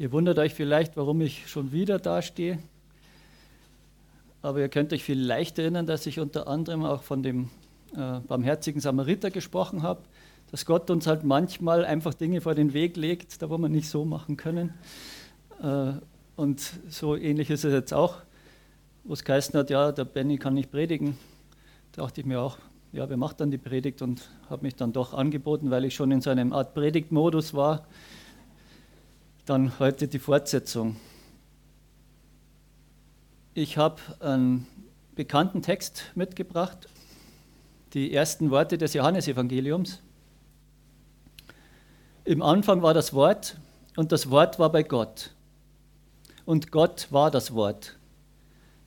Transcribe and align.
Ihr 0.00 0.12
wundert 0.12 0.38
euch 0.38 0.54
vielleicht, 0.54 0.96
warum 0.96 1.20
ich 1.20 1.46
schon 1.46 1.72
wieder 1.72 1.98
dastehe. 1.98 2.58
Aber 4.40 4.60
ihr 4.60 4.70
könnt 4.70 4.94
euch 4.94 5.04
vielleicht 5.04 5.58
erinnern, 5.58 5.84
dass 5.84 6.06
ich 6.06 6.18
unter 6.18 6.48
anderem 6.48 6.86
auch 6.86 7.02
von 7.02 7.22
dem 7.22 7.50
äh, 7.94 8.20
barmherzigen 8.20 8.80
Samariter 8.80 9.30
gesprochen 9.30 9.82
habe, 9.82 10.00
dass 10.50 10.64
Gott 10.64 10.88
uns 10.88 11.06
halt 11.06 11.24
manchmal 11.24 11.84
einfach 11.84 12.14
Dinge 12.14 12.40
vor 12.40 12.54
den 12.54 12.72
Weg 12.72 12.96
legt, 12.96 13.42
da 13.42 13.50
wo 13.50 13.58
wir 13.58 13.68
nicht 13.68 13.90
so 13.90 14.06
machen 14.06 14.38
können. 14.38 14.72
Äh, 15.62 15.92
und 16.34 16.62
so 16.88 17.14
ähnlich 17.14 17.50
ist 17.50 17.66
es 17.66 17.72
jetzt 17.74 17.92
auch, 17.92 18.22
wo 19.04 19.12
es 19.12 19.22
geheißen 19.22 19.54
hat, 19.58 19.68
ja, 19.68 19.92
der 19.92 20.06
Benny 20.06 20.38
kann 20.38 20.54
nicht 20.54 20.70
predigen. 20.70 21.18
Da 21.92 22.04
dachte 22.04 22.22
ich 22.22 22.26
mir 22.26 22.40
auch, 22.40 22.56
ja, 22.92 23.06
wer 23.10 23.18
macht 23.18 23.38
dann 23.42 23.50
die 23.50 23.58
Predigt 23.58 24.00
und 24.00 24.30
habe 24.48 24.62
mich 24.62 24.76
dann 24.76 24.94
doch 24.94 25.12
angeboten, 25.12 25.70
weil 25.70 25.84
ich 25.84 25.94
schon 25.94 26.10
in 26.10 26.22
so 26.22 26.30
einem 26.30 26.54
Art 26.54 26.72
Predigtmodus 26.72 27.52
war. 27.52 27.86
Dann 29.50 29.80
heute 29.80 30.06
die 30.06 30.20
Fortsetzung. 30.20 30.94
Ich 33.52 33.76
habe 33.76 34.00
einen 34.20 34.64
bekannten 35.16 35.60
Text 35.60 36.04
mitgebracht, 36.14 36.88
die 37.92 38.14
ersten 38.14 38.52
Worte 38.52 38.78
des 38.78 38.94
Johannesevangeliums. 38.94 40.02
Im 42.24 42.42
Anfang 42.42 42.82
war 42.82 42.94
das 42.94 43.12
Wort 43.12 43.56
und 43.96 44.12
das 44.12 44.30
Wort 44.30 44.60
war 44.60 44.70
bei 44.70 44.84
Gott. 44.84 45.34
Und 46.44 46.70
Gott 46.70 47.08
war 47.10 47.32
das 47.32 47.52
Wort. 47.52 47.98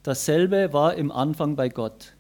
Dasselbe 0.02 0.72
war 0.72 0.94
im 0.94 1.12
Anfang 1.12 1.58
bei 1.58 1.68
Gott. 1.68 2.14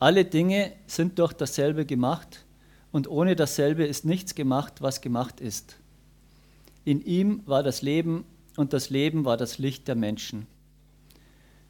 Alle 0.00 0.24
Dinge 0.24 0.72
sind 0.88 1.20
durch 1.20 1.32
dasselbe 1.32 1.86
gemacht 1.86 2.44
und 2.90 3.06
ohne 3.06 3.36
dasselbe 3.36 3.86
ist 3.86 4.04
nichts 4.04 4.34
gemacht, 4.34 4.82
was 4.82 5.00
gemacht 5.00 5.40
ist. 5.40 5.78
In 6.84 7.04
ihm 7.04 7.42
war 7.46 7.62
das 7.62 7.82
Leben 7.82 8.24
und 8.56 8.72
das 8.72 8.90
Leben 8.90 9.24
war 9.24 9.36
das 9.36 9.58
Licht 9.58 9.88
der 9.88 9.94
Menschen. 9.94 10.46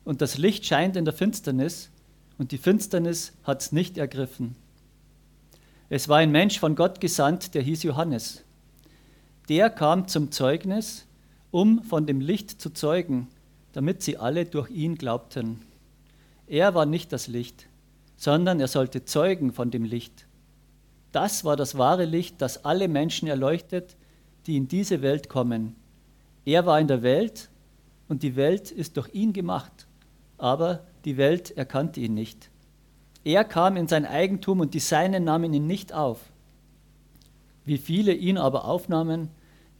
Und 0.05 0.23
das 0.23 0.39
Licht 0.39 0.65
scheint 0.65 0.97
in 0.97 1.05
der 1.05 1.15
Finsternis 1.15 1.91
und 2.39 2.53
die 2.53 2.59
Finsternis 2.59 3.33
hat 3.45 3.61
es 3.61 3.73
nicht 3.73 3.99
ergriffen. 3.99 4.57
Es 5.91 6.09
war 6.09 6.19
ein 6.19 6.31
Mensch 6.31 6.59
von 6.59 6.77
Gott 6.77 7.01
gesandt, 7.01 7.55
der 7.55 7.63
hieß 7.63 7.83
Johannes. 7.83 8.45
Der 9.49 9.71
kam 9.71 10.09
zum 10.09 10.31
Zeugnis, 10.31 11.07
um 11.51 11.83
von 11.83 12.07
dem 12.07 12.21
Licht 12.21 12.61
zu 12.61 12.71
zeugen, 12.71 13.29
damit 13.73 14.03
sie 14.03 14.19
alle 14.19 14.45
durch 14.45 14.71
ihn 14.71 14.97
glaubten. 14.97 15.63
Er 16.47 16.75
war 16.75 16.87
nicht 16.87 17.13
das 17.13 17.27
Licht, 17.27 17.67
sondern 18.17 18.61
er 18.61 18.69
sollte 18.69 19.05
zeugen 19.05 19.53
von 19.53 19.71
dem 19.71 19.85
Licht. 19.85 20.27
Das 21.13 21.45
war 21.45 21.57
das 21.57 21.79
wahre 21.79 22.05
Licht, 22.05 22.41
das 22.41 22.65
alle 22.65 22.89
Menschen 22.89 23.29
erleuchtet, 23.29 23.97
die 24.49 24.57
in 24.57 24.67
diese 24.67 25.01
Welt 25.03 25.29
kommen. 25.29 25.77
Er 26.45 26.67
war 26.67 26.81
in 26.81 26.89
der 26.89 27.03
Welt 27.03 27.49
und 28.09 28.25
die 28.25 28.35
Welt 28.35 28.73
ist 28.73 28.97
durch 28.97 29.15
ihn 29.15 29.33
gemacht, 29.33 29.87
aber 30.39 30.85
die 31.05 31.17
Welt 31.17 31.57
erkannte 31.57 32.01
ihn 32.01 32.15
nicht. 32.15 32.51
Er 33.23 33.45
kam 33.45 33.77
in 33.77 33.87
sein 33.87 34.05
Eigentum 34.05 34.59
und 34.59 34.75
die 34.75 34.81
Seinen 34.81 35.23
nahmen 35.23 35.55
ihn 35.55 35.69
nicht 35.69 35.93
auf. 35.93 36.19
Wie 37.65 37.79
viele 37.79 38.13
ihn 38.13 38.39
aber 38.39 38.65
aufnahmen, 38.65 39.29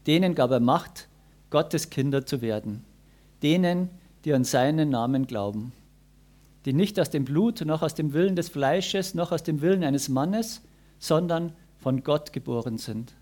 denen 0.07 0.35
gab 0.35 0.51
er 0.51 0.61
Macht, 0.61 1.09
Gottes 1.49 1.89
Kinder 1.89 2.25
zu 2.25 2.41
werden, 2.41 2.85
denen, 3.43 3.89
die 4.23 4.33
an 4.33 4.45
seinen 4.45 4.89
Namen 4.89 5.27
glauben 5.27 5.73
die 6.65 6.73
nicht 6.73 6.99
aus 6.99 7.09
dem 7.09 7.25
Blut, 7.25 7.61
noch 7.61 7.81
aus 7.81 7.95
dem 7.95 8.13
Willen 8.13 8.35
des 8.35 8.49
Fleisches, 8.49 9.13
noch 9.13 9.31
aus 9.31 9.43
dem 9.43 9.61
Willen 9.61 9.83
eines 9.83 10.09
Mannes, 10.09 10.61
sondern 10.99 11.53
von 11.79 12.03
Gott 12.03 12.33
geboren 12.33 12.77
sind. 12.77 13.15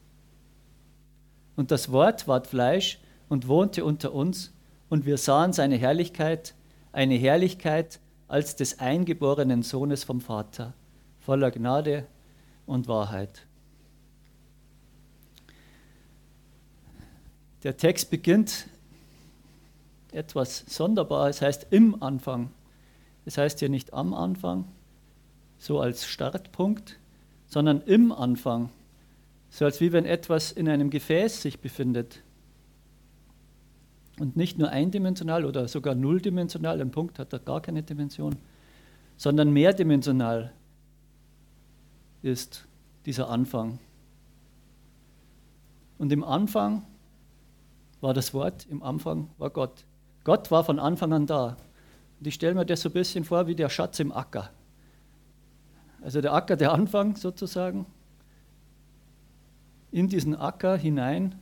Und 1.57 1.71
das 1.71 1.91
Wort 1.91 2.27
ward 2.27 2.47
Fleisch 2.47 2.99
und 3.27 3.49
wohnte 3.49 3.83
unter 3.83 4.13
uns, 4.13 4.53
und 4.89 5.05
wir 5.05 5.17
sahen 5.17 5.51
seine 5.51 5.75
Herrlichkeit, 5.75 6.53
eine 6.93 7.15
Herrlichkeit 7.15 7.99
als 8.29 8.55
des 8.55 8.79
eingeborenen 8.79 9.63
Sohnes 9.63 10.05
vom 10.05 10.21
Vater, 10.21 10.73
voller 11.19 11.51
Gnade 11.51 12.07
und 12.65 12.87
Wahrheit. 12.87 13.45
Der 17.63 17.75
Text 17.75 18.11
beginnt 18.11 18.67
etwas 20.13 20.63
sonderbar, 20.67 21.27
es 21.27 21.41
heißt 21.41 21.67
im 21.71 22.01
Anfang. 22.01 22.51
Das 23.25 23.37
heißt 23.37 23.59
hier 23.59 23.69
nicht 23.69 23.93
am 23.93 24.13
Anfang, 24.13 24.65
so 25.57 25.81
als 25.81 26.05
Startpunkt, 26.05 26.97
sondern 27.47 27.81
im 27.81 28.11
Anfang, 28.11 28.69
so 29.57 29.65
als 29.65 29.81
wie 29.81 29.91
wenn 29.91 30.05
etwas 30.05 30.51
in 30.51 30.69
einem 30.69 30.91
Gefäß 30.91 31.41
sich 31.41 31.59
befindet. 31.59 32.21
Und 34.19 34.37
nicht 34.37 34.59
nur 34.59 34.69
eindimensional 34.69 35.45
oder 35.45 35.67
sogar 35.67 35.95
nulldimensional, 35.95 36.79
ein 36.79 36.91
Punkt 36.91 37.17
hat 37.17 37.33
da 37.33 37.39
gar 37.39 37.59
keine 37.59 37.81
Dimension, 37.81 38.35
sondern 39.15 39.51
mehrdimensional 39.51 40.53
ist 42.21 42.67
dieser 43.07 43.31
Anfang. 43.31 43.79
Und 45.97 46.11
im 46.11 46.23
Anfang 46.23 46.85
war 47.99 48.13
das 48.13 48.35
Wort, 48.35 48.67
im 48.69 48.83
Anfang 48.83 49.31
war 49.39 49.49
Gott. 49.49 49.85
Gott 50.23 50.51
war 50.51 50.65
von 50.65 50.77
Anfang 50.77 51.13
an 51.13 51.25
da. 51.25 51.57
Und 52.19 52.27
ich 52.27 52.35
stelle 52.35 52.53
mir 52.53 52.65
das 52.67 52.81
so 52.81 52.89
ein 52.89 52.93
bisschen 52.93 53.23
vor 53.23 53.47
wie 53.47 53.55
der 53.55 53.69
Schatz 53.69 53.99
im 53.99 54.11
Acker. 54.11 54.51
Also 56.03 56.21
der 56.21 56.35
Acker, 56.35 56.57
der 56.57 56.73
Anfang 56.73 57.15
sozusagen. 57.15 57.87
In 59.91 60.09
diesen 60.09 60.35
Acker 60.35 60.77
hinein, 60.77 61.35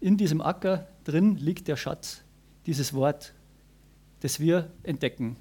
in 0.00 0.16
diesem 0.16 0.40
Acker 0.40 0.86
drin 1.04 1.36
liegt 1.36 1.68
der 1.68 1.76
Schatz, 1.76 2.22
dieses 2.66 2.94
Wort, 2.94 3.34
das 4.20 4.40
wir 4.40 4.70
entdecken 4.82 5.36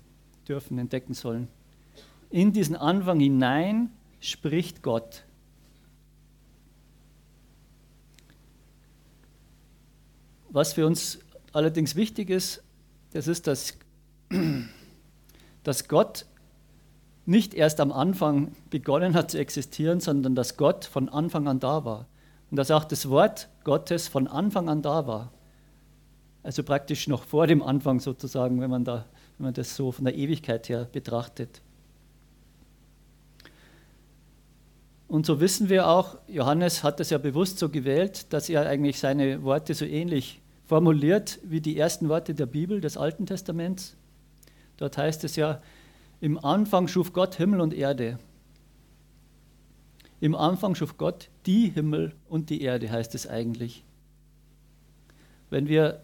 dürfen, 0.47 0.77
entdecken 0.77 1.13
sollen. 1.13 1.47
In 2.29 2.51
diesen 2.51 2.75
Anfang 2.75 3.19
hinein 3.19 3.91
spricht 4.19 4.81
Gott. 4.81 5.23
Was 10.49 10.73
für 10.73 10.85
uns 10.85 11.19
allerdings 11.51 11.95
wichtig 11.95 12.29
ist, 12.29 12.63
das 13.11 13.27
ist, 13.27 13.47
dass 13.47 13.77
dass 15.63 15.87
Gott 15.87 16.25
nicht 17.25 17.53
erst 17.53 17.79
am 17.79 17.91
Anfang 17.91 18.51
begonnen 18.69 19.13
hat 19.13 19.31
zu 19.31 19.39
existieren, 19.39 19.99
sondern 19.99 20.35
dass 20.35 20.57
Gott 20.57 20.85
von 20.85 21.09
Anfang 21.09 21.47
an 21.47 21.59
da 21.59 21.85
war. 21.85 22.07
Und 22.53 22.57
dass 22.57 22.69
auch 22.69 22.83
das 22.83 23.09
Wort 23.09 23.49
Gottes 23.63 24.07
von 24.07 24.27
Anfang 24.27 24.69
an 24.69 24.83
da 24.83 25.07
war. 25.07 25.31
Also 26.43 26.61
praktisch 26.61 27.07
noch 27.07 27.23
vor 27.23 27.47
dem 27.47 27.63
Anfang 27.63 27.99
sozusagen, 27.99 28.61
wenn 28.61 28.69
man, 28.69 28.85
da, 28.85 29.07
wenn 29.39 29.45
man 29.45 29.53
das 29.55 29.75
so 29.75 29.91
von 29.91 30.05
der 30.05 30.13
Ewigkeit 30.13 30.69
her 30.69 30.87
betrachtet. 30.91 31.63
Und 35.07 35.25
so 35.25 35.39
wissen 35.39 35.67
wir 35.67 35.87
auch, 35.87 36.19
Johannes 36.27 36.83
hat 36.83 36.99
es 36.99 37.09
ja 37.09 37.17
bewusst 37.17 37.57
so 37.57 37.69
gewählt, 37.69 38.31
dass 38.31 38.49
er 38.49 38.67
eigentlich 38.69 38.99
seine 38.99 39.41
Worte 39.41 39.73
so 39.73 39.85
ähnlich 39.85 40.39
formuliert 40.67 41.39
wie 41.41 41.59
die 41.59 41.75
ersten 41.75 42.07
Worte 42.07 42.35
der 42.35 42.45
Bibel, 42.45 42.81
des 42.81 42.97
Alten 42.97 43.25
Testaments. 43.25 43.95
Dort 44.77 44.95
heißt 44.95 45.23
es 45.23 45.37
ja, 45.37 45.59
im 46.21 46.37
Anfang 46.37 46.87
schuf 46.87 47.13
Gott 47.13 47.33
Himmel 47.33 47.61
und 47.61 47.73
Erde. 47.73 48.19
Im 50.23 50.35
Anfang 50.35 50.73
schuf 50.73 50.97
Gott 50.97 51.29
die 51.45 51.67
Himmel 51.67 52.13
und 52.29 52.49
die 52.49 52.61
Erde, 52.61 52.89
heißt 52.89 53.13
es 53.13 53.27
eigentlich. 53.27 53.83
Wenn 55.49 55.67
wir 55.67 56.01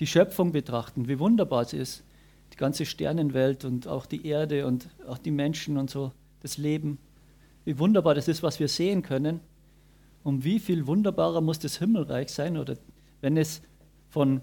die 0.00 0.06
Schöpfung 0.06 0.52
betrachten, 0.52 1.08
wie 1.08 1.18
wunderbar 1.18 1.64
sie 1.64 1.78
ist, 1.78 2.04
die 2.52 2.58
ganze 2.58 2.84
Sternenwelt 2.84 3.64
und 3.64 3.88
auch 3.88 4.04
die 4.04 4.26
Erde 4.26 4.66
und 4.66 4.90
auch 5.08 5.16
die 5.16 5.30
Menschen 5.30 5.78
und 5.78 5.88
so, 5.88 6.12
das 6.40 6.58
Leben, 6.58 6.98
wie 7.64 7.78
wunderbar 7.78 8.14
das 8.14 8.28
ist, 8.28 8.42
was 8.42 8.60
wir 8.60 8.68
sehen 8.68 9.00
können. 9.00 9.40
Und 10.24 10.44
wie 10.44 10.60
viel 10.60 10.86
wunderbarer 10.86 11.40
muss 11.40 11.58
das 11.58 11.78
Himmelreich 11.78 12.28
sein, 12.28 12.58
oder 12.58 12.76
wenn 13.22 13.38
es 13.38 13.62
von 14.10 14.42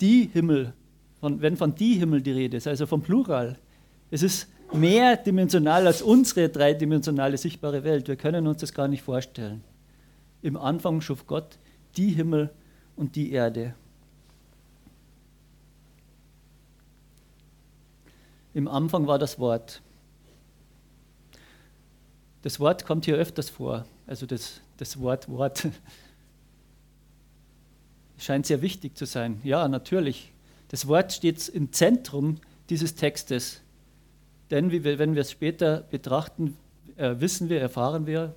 die 0.00 0.30
Himmel 0.32 0.74
von, 1.18 1.42
wenn 1.42 1.56
von 1.56 1.74
die 1.74 1.94
Himmel 1.94 2.22
die 2.22 2.30
Rede 2.30 2.58
ist, 2.58 2.68
also 2.68 2.86
vom 2.86 3.02
Plural. 3.02 3.58
Es 4.12 4.22
ist 4.22 4.46
mehrdimensional 4.72 5.86
als 5.86 6.02
unsere 6.02 6.48
dreidimensionale 6.48 7.36
sichtbare 7.36 7.84
Welt. 7.84 8.08
Wir 8.08 8.16
können 8.16 8.46
uns 8.46 8.60
das 8.60 8.72
gar 8.72 8.88
nicht 8.88 9.02
vorstellen. 9.02 9.62
Im 10.42 10.56
Anfang 10.56 11.00
schuf 11.00 11.26
Gott 11.26 11.58
die 11.96 12.10
Himmel 12.10 12.50
und 12.96 13.16
die 13.16 13.32
Erde. 13.32 13.74
Im 18.54 18.68
Anfang 18.68 19.06
war 19.06 19.18
das 19.18 19.38
Wort. 19.38 19.82
Das 22.42 22.58
Wort 22.58 22.86
kommt 22.86 23.04
hier 23.04 23.16
öfters 23.16 23.50
vor, 23.50 23.84
also 24.06 24.26
das, 24.26 24.60
das 24.78 24.98
Wort 24.98 25.28
Wort. 25.28 25.68
Scheint 28.18 28.46
sehr 28.46 28.62
wichtig 28.62 28.96
zu 28.96 29.06
sein. 29.06 29.40
Ja, 29.44 29.68
natürlich. 29.68 30.32
Das 30.68 30.88
Wort 30.88 31.12
steht 31.12 31.48
im 31.48 31.72
Zentrum 31.72 32.38
dieses 32.68 32.94
Textes. 32.94 33.60
Denn 34.50 34.72
wenn 34.72 35.14
wir 35.14 35.22
es 35.22 35.30
später 35.30 35.82
betrachten, 35.82 36.56
äh, 36.96 37.14
wissen 37.18 37.48
wir, 37.48 37.60
erfahren 37.60 38.06
wir, 38.06 38.34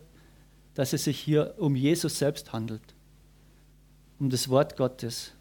dass 0.76 0.94
es 0.94 1.06
sich 1.06 1.20
hier 1.20 1.56
um 1.58 1.76
Jesus 1.76 2.20
selbst 2.20 2.54
handelt, 2.54 2.96
um 4.20 4.30
das 4.30 4.50
Wort 4.50 4.78
Gottes. 4.78 5.34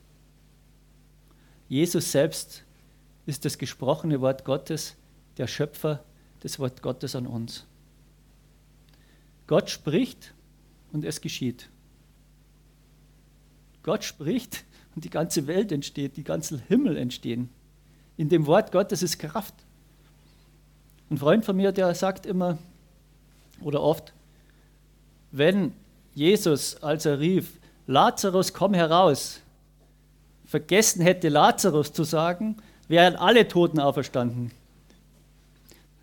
Jesus 1.69 2.13
selbst 2.13 2.65
ist 3.27 3.45
das 3.45 3.59
gesprochene 3.59 4.21
Wort 4.21 4.45
Gottes, 4.45 4.97
der 5.37 5.47
Schöpfer 5.47 6.05
des 6.43 6.59
Wort 6.59 6.83
Gottes 6.83 7.15
an 7.15 7.27
uns. 7.27 7.67
Gott 9.47 9.71
spricht 9.71 10.35
und 10.93 11.05
es 11.05 11.21
geschieht. 11.21 11.69
Gott 13.83 14.05
spricht 14.05 14.65
und 14.95 15.05
die 15.05 15.11
ganze 15.11 15.47
Welt 15.47 15.73
entsteht, 15.73 16.17
die 16.17 16.25
ganzen 16.25 16.59
Himmel 16.59 16.97
entstehen. 16.97 17.49
In 18.17 18.29
dem 18.29 18.47
Wort 18.47 18.73
Gottes 18.73 19.03
ist 19.03 19.19
Kraft. 19.19 19.55
Ein 21.13 21.19
Freund 21.19 21.45
von 21.45 21.59
mir, 21.59 21.73
der 21.73 21.95
sagt 21.95 22.25
immer 22.25 22.57
oder 23.61 23.83
oft, 23.83 24.15
wenn 25.31 25.75
Jesus, 26.15 26.83
als 26.83 27.05
er 27.05 27.21
rief, 27.21 27.59
Lazarus, 27.87 28.55
komm 28.55 28.73
heraus, 28.73 29.41
vergessen 30.47 31.03
hätte, 31.03 31.29
Lazarus 31.29 31.93
zu 31.93 32.05
sagen, 32.05 32.57
wären 32.89 33.15
alle 33.17 33.47
Toten 33.47 33.79
auferstanden. 33.79 34.53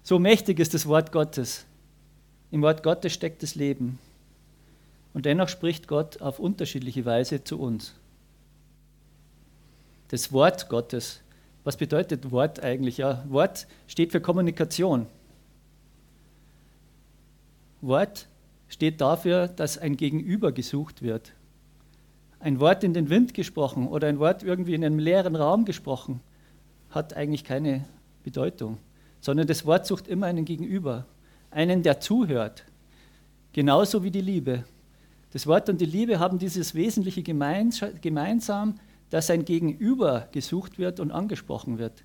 So 0.04 0.20
mächtig 0.20 0.60
ist 0.60 0.76
das 0.76 0.86
Wort 0.86 1.12
Gottes. 1.12 1.66
Im 2.52 2.62
Wort 2.62 2.84
Gottes 2.84 3.12
steckt 3.12 3.42
das 3.42 3.56
Leben. 3.56 3.98
Und 5.16 5.26
dennoch 5.26 5.50
spricht 5.50 5.88
Gott 5.88 6.22
auf 6.22 6.38
unterschiedliche 6.38 7.04
Weise 7.06 7.44
zu 7.44 7.60
uns. 7.60 7.96
Das 10.10 10.32
Wort 10.32 10.70
Gottes. 10.70 11.22
Was 11.69 11.77
bedeutet 11.77 12.31
Wort 12.31 12.63
eigentlich? 12.63 12.98
Ja, 12.98 13.24
Wort 13.30 13.68
steht 13.86 14.12
für 14.12 14.19
Kommunikation. 14.19 15.06
Wort 17.81 18.27
steht 18.69 19.00
dafür, 19.00 19.48
dass 19.48 19.77
ein 19.77 19.95
Gegenüber 19.95 20.51
gesucht 20.51 21.04
wird. 21.04 21.31
Ein 22.39 22.60
Wort 22.60 22.83
in 22.83 22.95
den 22.95 23.12
Wind 23.12 23.36
gesprochen 23.36 23.88
oder 23.88 24.07
ein 24.07 24.18
Wort 24.18 24.42
irgendwie 24.42 24.74
in 24.74 24.83
einem 24.83 24.98
leeren 24.98 25.36
Raum 25.36 25.63
gesprochen 25.63 26.21
hat 26.89 27.13
eigentlich 27.13 27.44
keine 27.44 27.86
Bedeutung, 28.24 28.80
sondern 29.21 29.45
das 29.45 29.63
Wort 29.63 29.86
sucht 29.86 30.07
immer 30.07 30.25
einen 30.25 30.45
Gegenüber, 30.45 31.06
einen, 31.51 31.83
der 31.83 32.00
zuhört. 32.00 32.66
Genauso 33.54 34.04
wie 34.04 34.10
die 34.10 34.21
Liebe. 34.21 34.63
Das 35.33 35.45
Wort 35.45 35.69
und 35.69 35.80
die 35.80 35.86
Liebe 35.86 36.18
haben 36.18 36.39
dieses 36.39 36.74
Wesentliche 36.74 37.21
gemeinsam, 37.21 38.80
dass 39.10 39.30
ein 39.30 39.46
Gegenüber 39.46 40.28
gesucht 40.32 40.78
wird 40.78 41.00
und 41.00 41.12
angesprochen 41.12 41.78
wird. 41.78 42.04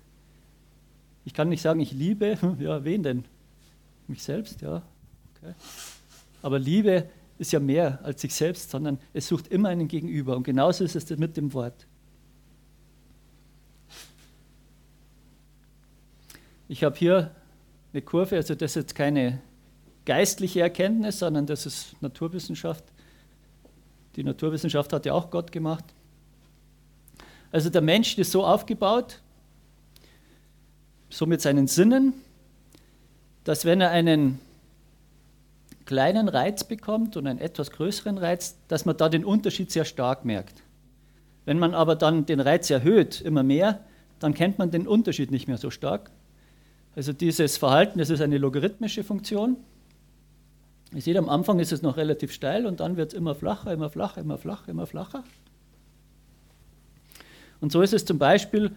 Ich 1.23 1.33
kann 1.33 1.49
nicht 1.49 1.61
sagen, 1.61 1.79
ich 1.79 1.91
liebe, 1.91 2.37
ja, 2.59 2.83
wen 2.83 3.03
denn? 3.03 3.25
Mich 4.07 4.23
selbst, 4.23 4.61
ja. 4.61 4.83
Okay. 5.35 5.53
Aber 6.41 6.59
Liebe 6.59 7.09
ist 7.37 7.51
ja 7.51 7.59
mehr 7.59 7.99
als 8.03 8.21
sich 8.21 8.33
selbst, 8.33 8.69
sondern 8.69 8.99
es 9.13 9.27
sucht 9.27 9.47
immer 9.47 9.69
einen 9.69 9.87
Gegenüber. 9.87 10.35
Und 10.35 10.43
genauso 10.43 10.83
ist 10.83 10.95
es 10.95 11.09
mit 11.17 11.35
dem 11.37 11.53
Wort. 11.53 11.87
Ich 16.67 16.83
habe 16.83 16.95
hier 16.95 17.31
eine 17.93 18.01
Kurve, 18.01 18.35
also 18.35 18.55
das 18.55 18.71
ist 18.71 18.75
jetzt 18.75 18.95
keine 18.95 19.41
geistliche 20.05 20.61
Erkenntnis, 20.61 21.19
sondern 21.19 21.45
das 21.47 21.65
ist 21.65 21.95
Naturwissenschaft. 22.01 22.83
Die 24.15 24.23
Naturwissenschaft 24.23 24.93
hat 24.93 25.05
ja 25.05 25.13
auch 25.13 25.31
Gott 25.31 25.51
gemacht. 25.51 25.94
Also 27.51 27.69
der 27.69 27.81
Mensch 27.81 28.17
ist 28.17 28.31
so 28.31 28.45
aufgebaut, 28.45 29.21
so 31.09 31.25
mit 31.25 31.41
seinen 31.41 31.67
Sinnen, 31.67 32.13
dass 33.43 33.65
wenn 33.65 33.81
er 33.81 33.91
einen 33.91 34.39
kleinen 35.85 36.27
Reiz 36.27 36.63
bekommt 36.63 37.15
und 37.15 37.27
einen 37.27 37.39
etwas 37.39 37.71
größeren 37.71 38.17
Reiz, 38.17 38.57
dass 38.67 38.85
man 38.85 38.97
da 38.97 39.07
den 39.07 39.23
Unterschied 39.23 39.71
sehr 39.71 39.85
stark 39.85 40.25
merkt. 40.25 40.63
Wenn 41.45 41.59
man 41.59 41.75
aber 41.75 41.95
dann 41.95 42.25
den 42.25 42.39
Reiz 42.39 42.69
erhöht, 42.69 43.21
immer 43.21 43.43
mehr, 43.43 43.81
dann 44.19 44.33
kennt 44.33 44.57
man 44.57 44.71
den 44.71 44.87
Unterschied 44.87 45.31
nicht 45.31 45.47
mehr 45.47 45.57
so 45.57 45.69
stark. 45.69 46.09
Also 46.95 47.13
dieses 47.13 47.57
Verhalten, 47.57 47.99
das 47.99 48.09
ist 48.09 48.21
eine 48.21 48.37
logarithmische 48.37 49.03
Funktion. 49.03 49.57
Ihr 50.93 51.01
seht, 51.01 51.17
am 51.17 51.29
Anfang 51.29 51.59
ist 51.59 51.71
es 51.71 51.81
noch 51.81 51.97
relativ 51.97 52.31
steil 52.31 52.65
und 52.65 52.79
dann 52.79 52.97
wird 52.97 53.11
es 53.11 53.17
immer 53.17 53.35
flacher, 53.35 53.71
immer 53.71 53.89
flacher, 53.89 54.21
immer 54.21 54.37
flacher, 54.37 54.69
immer 54.69 54.87
flacher. 54.87 55.23
Und 57.65 57.71
so 57.71 57.81
ist 57.81 57.95
es 57.95 58.05
zum 58.05 58.19
Beispiel 58.19 58.69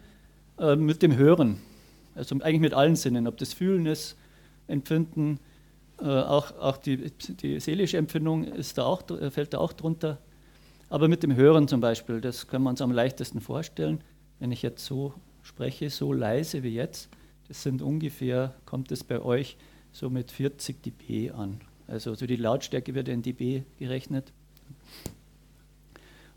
äh, 0.58 0.75
mit 0.75 1.02
dem 1.02 1.14
Hören, 1.14 1.61
also 2.14 2.35
eigentlich 2.37 2.61
mit 2.61 2.73
allen 2.73 2.96
Sinnen, 2.96 3.26
ob 3.26 3.37
das 3.37 3.52
Fühlen 3.52 3.85
ist, 3.85 4.17
Empfinden, 4.67 5.40
äh, 6.00 6.06
auch, 6.06 6.58
auch 6.58 6.79
die, 6.79 7.11
die, 7.43 7.61
seelische 7.61 7.99
Empfindung 7.99 8.44
ist 8.44 8.79
da 8.79 8.87
auch, 8.87 9.02
fällt 9.31 9.52
da 9.52 9.58
auch 9.58 9.75
drunter. 9.75 10.17
Aber 10.88 11.06
mit 11.06 11.23
dem 11.23 11.37
Hören 11.37 11.69
zum 11.69 11.82
Beispiel, 11.82 12.23
das 12.23 12.49
können 12.49 12.64
wir 12.64 12.70
uns 12.70 12.81
am 12.81 12.90
leichtesten 12.90 13.43
vorstellen. 13.43 14.00
Wenn 14.38 14.52
ich 14.52 14.62
jetzt 14.62 14.87
so 14.87 15.12
spreche, 15.43 15.90
so 15.90 16.14
leise 16.14 16.62
wie 16.62 16.75
jetzt, 16.75 17.11
das 17.46 17.62
sind 17.62 17.82
ungefähr, 17.82 18.55
kommt 18.64 18.90
es 18.90 19.05
bei 19.05 19.20
euch 19.20 19.58
so 19.93 20.08
mit 20.08 20.31
40 20.31 20.82
dB 20.82 21.32
an. 21.32 21.61
Also 21.88 22.14
so 22.14 22.26
die 22.26 22.37
Lautstärke 22.37 22.94
wird 22.94 23.08
in 23.08 23.20
dB 23.20 23.64
gerechnet. 23.79 24.32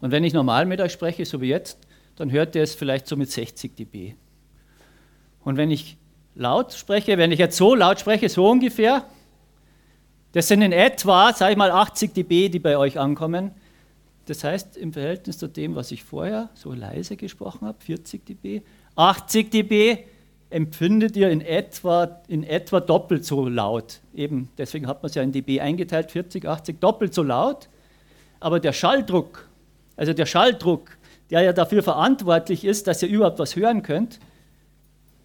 Und 0.01 0.12
wenn 0.12 0.25
ich 0.25 0.33
normal 0.33 0.65
mit 0.65 0.81
euch 0.81 0.92
spreche, 0.92 1.24
so 1.24 1.39
wie 1.39 1.48
jetzt, 1.48 1.77
dann 2.22 2.32
hört 2.32 2.56
ihr 2.56 2.62
es 2.62 2.76
vielleicht 2.76 3.08
so 3.08 3.18
mit 3.18 3.32
60 3.32 3.76
dB. 3.76 4.14
Und 5.44 5.58
wenn 5.58 5.72
ich 5.72 5.98
laut 6.36 6.72
spreche, 6.72 7.18
wenn 7.18 7.32
ich 7.32 7.40
jetzt 7.40 7.58
so 7.58 7.74
laut 7.74 8.00
spreche, 8.00 8.30
so 8.30 8.48
ungefähr, 8.48 9.06
das 10.32 10.48
sind 10.48 10.62
in 10.62 10.72
etwa, 10.72 11.34
sage 11.34 11.54
ich 11.54 11.58
mal, 11.58 11.72
80 11.72 12.14
dB, 12.14 12.50
die 12.50 12.60
bei 12.60 12.78
euch 12.78 13.00
ankommen. 13.00 13.56
Das 14.28 14.44
heißt, 14.44 14.78
im 14.78 14.94
Verhältnis 14.94 15.40
zu 15.40 15.48
dem, 15.48 15.74
was 15.74 15.92
ich 15.92 16.04
vorher 16.04 16.52
so 16.54 16.74
leise 16.74 17.18
gesprochen 17.18 17.68
habe, 17.68 17.80
40 17.84 18.24
dB, 18.24 18.62
80 18.96 19.50
dB, 19.50 20.06
empfindet 20.52 21.18
ihr 21.18 21.32
in 21.32 21.42
etwa, 21.42 22.22
in 22.28 22.44
etwa 22.44 22.82
doppelt 22.82 23.26
so 23.26 23.48
laut. 23.48 24.00
Eben, 24.14 24.50
deswegen 24.60 24.86
hat 24.86 25.02
man 25.02 25.10
es 25.10 25.16
ja 25.16 25.24
in 25.24 25.32
dB 25.32 25.60
eingeteilt, 25.60 26.12
40, 26.12 26.46
80, 26.46 26.80
doppelt 26.80 27.16
so 27.16 27.24
laut. 27.24 27.68
Aber 28.40 28.60
der 28.60 28.74
Schalldruck, 28.74 29.50
also 29.96 30.14
der 30.14 30.28
Schalldruck, 30.28 31.00
der 31.31 31.42
ja 31.42 31.54
dafür 31.54 31.81
verantwortlich 31.81 32.63
ist, 32.63 32.88
dass 32.88 33.01
ihr 33.01 33.10
überhaupt 33.10 33.39
was 33.39 33.56
hören 33.56 33.81
könnt, 33.81 34.19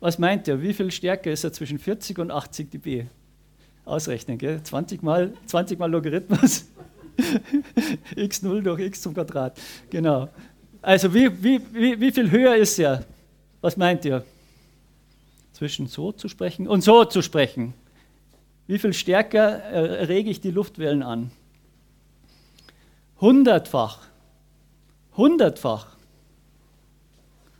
was 0.00 0.18
meint 0.18 0.48
ihr, 0.48 0.62
wie 0.62 0.72
viel 0.72 0.90
stärker 0.90 1.30
ist 1.30 1.44
er 1.44 1.52
zwischen 1.52 1.78
40 1.78 2.18
und 2.18 2.30
80 2.30 2.70
dB? 2.70 3.06
Ausrechnen, 3.84 4.38
gell? 4.38 4.62
20 4.62 5.02
mal, 5.02 5.32
20 5.46 5.78
mal 5.78 5.90
Logarithmus. 5.90 6.66
x0 8.16 8.62
durch 8.62 8.80
x 8.80 9.02
zum 9.02 9.14
Quadrat. 9.14 9.58
Genau. 9.90 10.28
Also 10.82 11.12
wie, 11.12 11.42
wie, 11.42 11.60
wie, 11.72 12.00
wie 12.00 12.12
viel 12.12 12.30
höher 12.30 12.56
ist 12.56 12.78
er? 12.78 13.04
Was 13.60 13.76
meint 13.76 14.04
ihr? 14.04 14.24
zwischen 15.56 15.86
so 15.86 16.12
zu 16.12 16.28
sprechen 16.28 16.68
und 16.68 16.82
so 16.82 17.06
zu 17.06 17.22
sprechen. 17.22 17.72
Wie 18.66 18.78
viel 18.78 18.92
stärker 18.92 20.06
rege 20.06 20.28
ich 20.28 20.42
die 20.42 20.50
Luftwellen 20.50 21.02
an? 21.02 21.30
Hundertfach. 23.20 24.00
Hundertfach. 25.16 25.95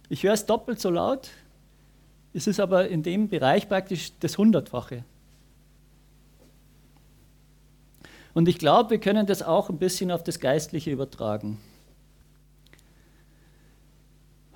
Ich 0.08 0.22
höre 0.22 0.34
es 0.34 0.46
doppelt 0.46 0.80
so 0.80 0.90
laut, 0.90 1.30
es 2.32 2.46
ist 2.46 2.60
aber 2.60 2.88
in 2.88 3.02
dem 3.02 3.28
Bereich 3.28 3.68
praktisch 3.68 4.12
das 4.20 4.38
Hundertfache. 4.38 5.04
Und 8.34 8.48
ich 8.48 8.58
glaube, 8.58 8.90
wir 8.90 9.00
können 9.00 9.26
das 9.26 9.42
auch 9.42 9.70
ein 9.70 9.78
bisschen 9.78 10.10
auf 10.10 10.22
das 10.22 10.38
Geistliche 10.38 10.90
übertragen. 10.90 11.58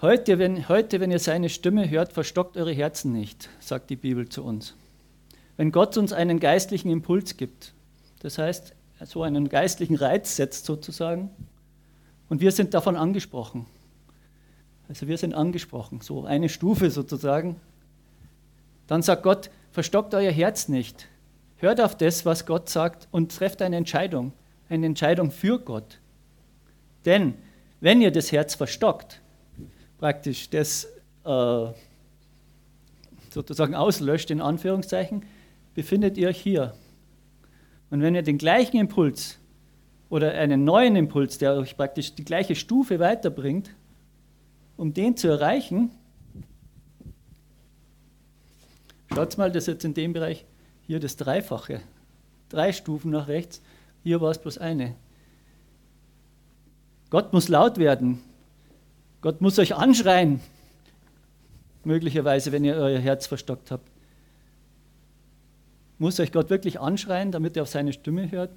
Heute 0.02 0.38
wenn, 0.38 0.68
heute, 0.68 1.00
wenn 1.00 1.10
ihr 1.10 1.18
seine 1.18 1.48
Stimme 1.48 1.88
hört, 1.88 2.12
verstockt 2.12 2.56
eure 2.56 2.72
Herzen 2.72 3.12
nicht, 3.12 3.48
sagt 3.58 3.90
die 3.90 3.96
Bibel 3.96 4.28
zu 4.28 4.44
uns. 4.44 4.74
Wenn 5.56 5.72
Gott 5.72 5.96
uns 5.96 6.12
einen 6.12 6.40
geistlichen 6.40 6.90
Impuls 6.90 7.36
gibt, 7.36 7.72
das 8.20 8.38
heißt, 8.38 8.74
so 9.04 9.22
einen 9.22 9.48
geistlichen 9.48 9.96
Reiz 9.96 10.36
setzt 10.36 10.66
sozusagen, 10.66 11.30
und 12.28 12.40
wir 12.40 12.52
sind 12.52 12.74
davon 12.74 12.96
angesprochen. 12.96 13.66
Also 14.90 15.06
wir 15.06 15.18
sind 15.18 15.34
angesprochen, 15.34 16.00
so 16.00 16.24
eine 16.24 16.48
Stufe 16.48 16.90
sozusagen. 16.90 17.60
Dann 18.88 19.02
sagt 19.02 19.22
Gott, 19.22 19.48
verstockt 19.70 20.16
euer 20.16 20.32
Herz 20.32 20.66
nicht. 20.66 21.06
Hört 21.58 21.80
auf 21.80 21.96
das, 21.96 22.26
was 22.26 22.44
Gott 22.44 22.68
sagt 22.68 23.06
und 23.12 23.30
trefft 23.30 23.62
eine 23.62 23.76
Entscheidung, 23.76 24.32
eine 24.68 24.86
Entscheidung 24.86 25.30
für 25.30 25.60
Gott. 25.60 26.00
Denn 27.04 27.34
wenn 27.80 28.02
ihr 28.02 28.10
das 28.10 28.32
Herz 28.32 28.56
verstockt, 28.56 29.20
praktisch 29.98 30.50
das 30.50 30.86
äh, 31.24 31.66
sozusagen 33.30 33.76
auslöscht, 33.76 34.32
in 34.32 34.40
Anführungszeichen, 34.40 35.24
befindet 35.72 36.18
ihr 36.18 36.30
euch 36.30 36.40
hier. 36.40 36.74
Und 37.90 38.02
wenn 38.02 38.16
ihr 38.16 38.22
den 38.22 38.38
gleichen 38.38 38.78
Impuls 38.78 39.38
oder 40.08 40.32
einen 40.32 40.64
neuen 40.64 40.96
Impuls, 40.96 41.38
der 41.38 41.54
euch 41.54 41.76
praktisch 41.76 42.16
die 42.16 42.24
gleiche 42.24 42.56
Stufe 42.56 42.98
weiterbringt, 42.98 43.70
um 44.80 44.94
den 44.94 45.14
zu 45.14 45.28
erreichen, 45.28 45.90
schaut 49.14 49.36
mal, 49.36 49.52
das 49.52 49.64
ist 49.64 49.74
jetzt 49.74 49.84
in 49.84 49.92
dem 49.92 50.14
Bereich 50.14 50.46
hier 50.86 51.00
das 51.00 51.16
Dreifache. 51.16 51.82
Drei 52.48 52.72
Stufen 52.72 53.10
nach 53.10 53.28
rechts, 53.28 53.60
hier 54.02 54.22
war 54.22 54.30
es 54.30 54.38
bloß 54.38 54.56
eine. 54.56 54.94
Gott 57.10 57.34
muss 57.34 57.48
laut 57.48 57.76
werden, 57.76 58.22
Gott 59.20 59.42
muss 59.42 59.58
euch 59.58 59.74
anschreien. 59.74 60.40
möglicherweise, 61.84 62.50
wenn 62.50 62.64
ihr 62.64 62.76
euer 62.76 63.00
Herz 63.00 63.26
verstockt 63.26 63.70
habt. 63.70 63.86
Muss 65.98 66.20
euch 66.20 66.32
Gott 66.32 66.48
wirklich 66.48 66.80
anschreien, 66.80 67.32
damit 67.32 67.54
ihr 67.54 67.62
auf 67.62 67.68
seine 67.68 67.92
Stimme 67.92 68.30
hört? 68.30 68.50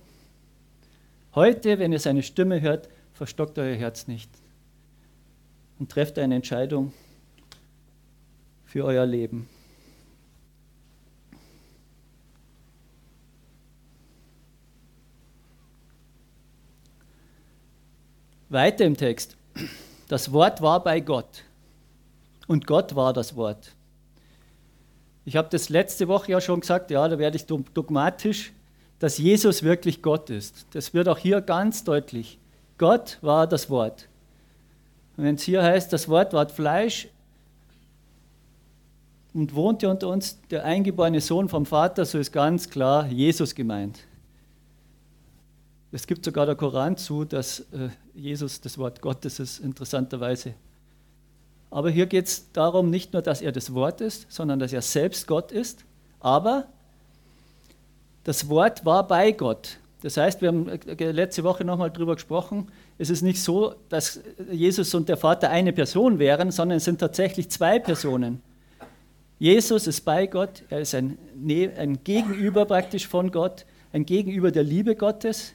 Heute, 1.36 1.80
wenn 1.80 1.92
ihr 1.92 2.00
seine 2.00 2.24
Stimme 2.24 2.62
hört, 2.62 2.88
verstockt 3.12 3.60
euer 3.60 3.75
Herz 3.75 4.08
nicht 4.08 4.30
und 5.84 5.92
trefft 5.92 6.18
eine 6.18 6.36
Entscheidung 6.36 6.94
für 8.63 8.86
euer 8.86 9.06
Leben. 9.06 9.50
Weiter 18.48 18.86
im 18.86 18.96
Text. 18.96 19.36
Das 20.08 20.32
Wort 20.32 20.62
war 20.62 20.82
bei 20.82 21.02
Gott 21.02 21.44
und 22.48 22.66
Gott 22.66 22.96
war 22.96 23.12
das 23.12 23.36
Wort. 23.36 23.75
Ich 25.25 25.36
habe 25.36 25.50
das 25.52 25.68
letzte 25.68 26.08
Woche 26.08 26.32
ja 26.32 26.40
schon 26.40 26.62
gesagt, 26.62 26.92
ja, 26.92 27.06
da 27.10 27.20
werde 27.20 27.36
ich 27.36 27.46
dogmatisch, 27.46 28.54
dass 29.00 29.18
Jesus 29.18 29.63
wirklich 29.63 30.02
Gott 30.02 30.30
ist. 30.30 30.66
Das 30.72 30.94
wird 30.94 31.10
auch 31.10 31.18
hier 31.18 31.42
ganz 31.42 31.84
deutlich. 31.84 32.40
Gott 32.78 33.18
war 33.20 33.48
das 33.48 33.70
Wort. 33.70 34.08
Wenn 35.15 35.36
es 35.36 35.43
hier 35.43 35.62
heißt, 35.62 35.93
das 35.93 36.10
Wort 36.10 36.34
ward 36.34 36.51
Fleisch 36.51 37.08
und 39.34 39.53
wohnte 39.53 39.89
unter 39.89 40.10
uns, 40.10 40.39
der 40.50 40.63
eingeborene 40.65 41.22
Sohn 41.22 41.50
vom 41.50 41.65
Vater, 41.65 42.05
so 42.05 42.17
ist 42.17 42.32
ganz 42.32 42.70
klar 42.70 43.08
Jesus 43.08 43.53
gemeint. 43.53 44.00
Es 45.91 46.08
gibt 46.08 46.25
sogar 46.25 46.48
der 46.48 46.55
Koran 46.55 46.98
zu, 46.98 47.24
dass 47.24 47.60
äh, 47.72 47.89
Jesus 48.15 48.62
das 48.62 48.79
Wort 48.79 49.01
Gottes 49.01 49.39
ist, 49.39 49.60
interessanterweise. 49.60 50.55
Aber 51.70 51.91
hier 51.91 52.08
geht 52.08 52.25
es 52.25 52.51
darum, 52.51 52.89
nicht 52.89 53.13
nur, 53.13 53.22
dass 53.22 53.41
er 53.41 53.51
das 53.51 53.74
Wort 53.74 54.01
ist, 54.01 54.25
sondern 54.29 54.60
dass 54.60 54.74
er 54.74 54.82
selbst 54.82 55.27
Gott 55.27 55.51
ist. 55.51 55.86
Aber 56.20 56.67
das 58.24 58.50
Wort 58.50 58.86
war 58.86 59.08
bei 59.08 59.32
Gott. 59.32 59.77
Das 60.01 60.17
heißt, 60.17 60.41
wir 60.41 60.50
haben 60.50 60.67
äh, 60.67 61.12
letzte 61.12 61.43
Woche 61.43 61.63
nochmal 61.63 61.91
darüber 61.91 62.15
gesprochen, 62.15 62.67
es 62.97 63.09
ist 63.09 63.21
nicht 63.21 63.41
so, 63.41 63.75
dass 63.89 64.21
Jesus 64.51 64.93
und 64.93 65.09
der 65.09 65.17
Vater 65.17 65.50
eine 65.50 65.73
Person 65.73 66.19
wären, 66.19 66.51
sondern 66.51 66.77
es 66.77 66.85
sind 66.85 67.00
tatsächlich 67.00 67.50
zwei 67.50 67.79
Personen. 67.79 68.41
Jesus 69.39 69.88
ist 69.88 70.01
bei 70.01 70.27
Gott, 70.27 70.63
er 70.69 70.81
ist 70.81 70.95
ein, 70.95 71.17
ein 71.77 72.03
Gegenüber 72.03 72.65
praktisch 72.65 73.07
von 73.07 73.31
Gott, 73.31 73.65
ein 73.91 74.05
Gegenüber 74.05 74.51
der 74.51 74.63
Liebe 74.63 74.95
Gottes. 74.95 75.53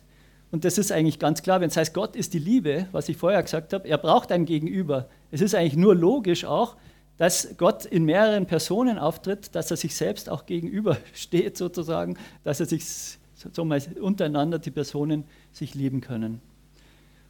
Und 0.50 0.64
das 0.64 0.78
ist 0.78 0.92
eigentlich 0.92 1.18
ganz 1.18 1.42
klar, 1.42 1.61
wenn 1.61 1.68
es 1.68 1.76
heißt, 1.76 1.95
Gott 1.95 2.16
ist 2.16 2.35
die 2.35 2.38
Liebe, 2.38 2.87
was 2.92 3.09
ich 3.09 3.16
vorher 3.16 3.42
gesagt 3.42 3.73
habe, 3.73 3.88
er 3.88 3.99
braucht 3.99 4.33
ein 4.33 4.45
Gegenüber. 4.45 5.09
Es 5.30 5.40
ist 5.40 5.54
eigentlich 5.54 5.76
nur 5.76 5.95
logisch 5.95 6.45
auch, 6.45 6.76
dass 7.18 7.57
Gott 7.57 7.85
in 7.85 8.04
mehreren 8.04 8.47
Personen 8.47 8.99
auftritt, 8.99 9.54
dass 9.54 9.71
er 9.71 9.76
sich 9.76 9.95
selbst 9.95 10.30
auch 10.30 10.47
gegenübersteht 10.47 11.57
sozusagen, 11.57 12.16
dass 12.45 12.61
er 12.61 12.66
sich 12.66 12.85
so 13.52 13.64
mal 13.64 13.80
untereinander 14.00 14.59
die 14.59 14.71
Personen 14.71 15.25
sich 15.52 15.75
lieben 15.75 16.00
können. 16.00 16.40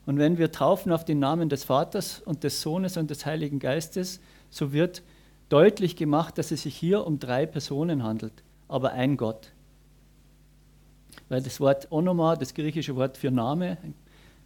Und 0.09 0.17
wenn 0.17 0.39
wir 0.39 0.51
taufen 0.51 0.91
auf 0.91 1.05
den 1.05 1.19
Namen 1.19 1.51
des 1.51 1.65
Vaters 1.65 2.23
und 2.25 2.43
des 2.43 2.63
Sohnes 2.63 2.97
und 2.97 3.11
des 3.11 3.27
Heiligen 3.27 3.59
Geistes, 3.59 4.21
so 4.49 4.73
wird 4.73 5.03
deutlich 5.51 5.97
gemacht, 5.97 6.39
dass 6.39 6.51
es 6.51 6.63
sich 6.63 6.75
hier 6.75 7.07
um 7.07 7.19
drei 7.19 7.45
Personen 7.45 8.03
handelt, 8.03 8.33
aber 8.69 8.93
ein 8.93 9.19
Gott. 9.19 9.53
Weil 11.29 11.43
das 11.43 11.61
Wort 11.61 11.93
Onoma, 11.93 12.37
das 12.37 12.55
griechische 12.55 12.97
Wort 12.97 13.19
für 13.19 13.31
Name, 13.31 13.77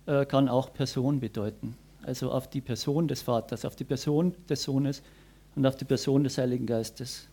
äh, 0.07 0.27
kann 0.27 0.49
auch 0.49 0.73
Person 0.73 1.21
bedeuten. 1.21 1.77
Also 2.03 2.33
auf 2.33 2.51
die 2.51 2.61
Person 2.61 3.07
des 3.07 3.23
Vaters, 3.23 3.65
auf 3.65 3.77
die 3.77 3.85
Person 3.85 4.35
des 4.49 4.65
Sohnes 4.65 5.01
und 5.55 5.65
auf 5.65 5.77
die 5.77 5.85
Person 5.85 6.25
des 6.25 6.39
Heiligen 6.39 6.67
Geistes. 6.67 7.29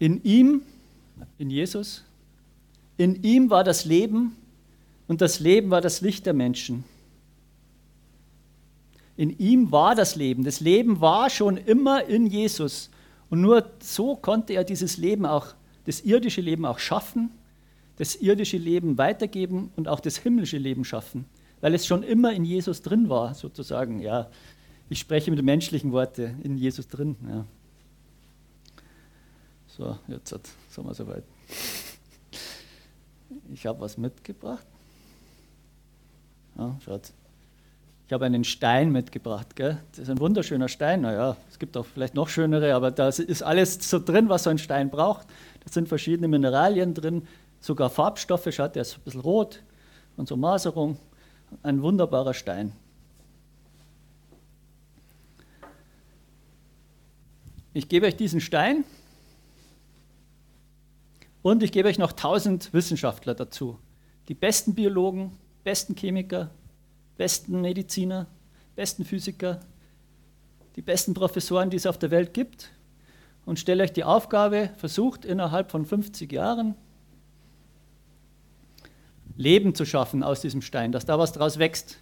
In 0.00 0.24
ihm, 0.24 0.62
in 1.38 1.50
Jesus, 1.50 2.02
in 2.96 3.22
ihm 3.22 3.50
war 3.50 3.62
das 3.62 3.84
Leben 3.84 4.34
und 5.06 5.20
das 5.20 5.40
Leben 5.40 5.70
war 5.70 5.82
das 5.82 6.00
Licht 6.00 6.26
der 6.26 6.32
Menschen. 6.32 6.84
In 9.16 9.38
ihm 9.38 9.70
war 9.70 9.94
das 9.94 10.16
Leben. 10.16 10.44
Das 10.44 10.60
Leben 10.60 11.02
war 11.02 11.28
schon 11.28 11.58
immer 11.58 12.04
in 12.06 12.26
Jesus. 12.26 12.88
Und 13.28 13.42
nur 13.42 13.70
so 13.80 14.16
konnte 14.16 14.54
er 14.54 14.64
dieses 14.64 14.96
Leben 14.96 15.26
auch, 15.26 15.48
das 15.84 16.00
irdische 16.00 16.40
Leben 16.40 16.64
auch 16.64 16.78
schaffen, 16.78 17.30
das 17.96 18.16
irdische 18.16 18.56
Leben 18.56 18.96
weitergeben 18.96 19.70
und 19.76 19.86
auch 19.86 20.00
das 20.00 20.16
himmlische 20.16 20.56
Leben 20.56 20.86
schaffen, 20.86 21.26
weil 21.60 21.74
es 21.74 21.86
schon 21.86 22.02
immer 22.02 22.32
in 22.32 22.46
Jesus 22.46 22.80
drin 22.80 23.10
war, 23.10 23.34
sozusagen. 23.34 24.00
Ja, 24.00 24.30
ich 24.88 24.98
spreche 25.00 25.30
mit 25.30 25.44
menschlichen 25.44 25.92
Worten 25.92 26.40
in 26.42 26.56
Jesus 26.56 26.88
drin. 26.88 27.16
Ja. 27.28 27.44
So, 29.80 29.96
jetzt 30.08 30.28
sind 30.28 30.84
wir 30.84 30.92
soweit. 30.92 31.24
Ich 33.50 33.64
habe 33.64 33.80
was 33.80 33.96
mitgebracht. 33.96 34.66
Ja, 36.58 36.76
schaut. 36.84 37.14
Ich 38.06 38.12
habe 38.12 38.26
einen 38.26 38.44
Stein 38.44 38.92
mitgebracht. 38.92 39.56
Gell? 39.56 39.82
Das 39.92 40.00
ist 40.00 40.10
ein 40.10 40.18
wunderschöner 40.18 40.68
Stein. 40.68 41.00
Naja, 41.00 41.34
es 41.48 41.58
gibt 41.58 41.78
auch 41.78 41.86
vielleicht 41.86 42.14
noch 42.14 42.28
schönere, 42.28 42.74
aber 42.74 42.90
da 42.90 43.08
ist 43.08 43.42
alles 43.42 43.78
so 43.88 43.98
drin, 43.98 44.28
was 44.28 44.42
so 44.42 44.50
ein 44.50 44.58
Stein 44.58 44.90
braucht. 44.90 45.26
Da 45.64 45.72
sind 45.72 45.88
verschiedene 45.88 46.28
Mineralien 46.28 46.92
drin, 46.92 47.26
sogar 47.62 47.88
Farbstoffe. 47.88 48.52
Schaut, 48.52 48.74
der 48.74 48.82
ist 48.82 48.98
ein 48.98 49.04
bisschen 49.04 49.22
rot 49.22 49.62
und 50.18 50.28
so 50.28 50.36
Maserung. 50.36 50.98
Ein 51.62 51.80
wunderbarer 51.80 52.34
Stein. 52.34 52.72
Ich 57.72 57.88
gebe 57.88 58.04
euch 58.04 58.16
diesen 58.16 58.42
Stein 58.42 58.84
und 61.42 61.62
ich 61.62 61.72
gebe 61.72 61.88
euch 61.88 61.98
noch 61.98 62.12
tausend 62.12 62.72
Wissenschaftler 62.72 63.34
dazu. 63.34 63.78
Die 64.28 64.34
besten 64.34 64.74
Biologen, 64.74 65.32
besten 65.64 65.94
Chemiker, 65.94 66.50
besten 67.16 67.60
Mediziner, 67.60 68.26
besten 68.76 69.04
Physiker, 69.04 69.60
die 70.76 70.82
besten 70.82 71.14
Professoren, 71.14 71.70
die 71.70 71.76
es 71.76 71.86
auf 71.86 71.98
der 71.98 72.10
Welt 72.10 72.34
gibt. 72.34 72.70
Und 73.46 73.58
stelle 73.58 73.82
euch 73.82 73.92
die 73.92 74.04
Aufgabe, 74.04 74.70
versucht 74.76 75.24
innerhalb 75.24 75.70
von 75.70 75.84
50 75.84 76.30
Jahren 76.30 76.74
Leben 79.36 79.74
zu 79.74 79.86
schaffen 79.86 80.22
aus 80.22 80.42
diesem 80.42 80.60
Stein, 80.60 80.92
dass 80.92 81.06
da 81.06 81.18
was 81.18 81.32
draus 81.32 81.58
wächst. 81.58 81.96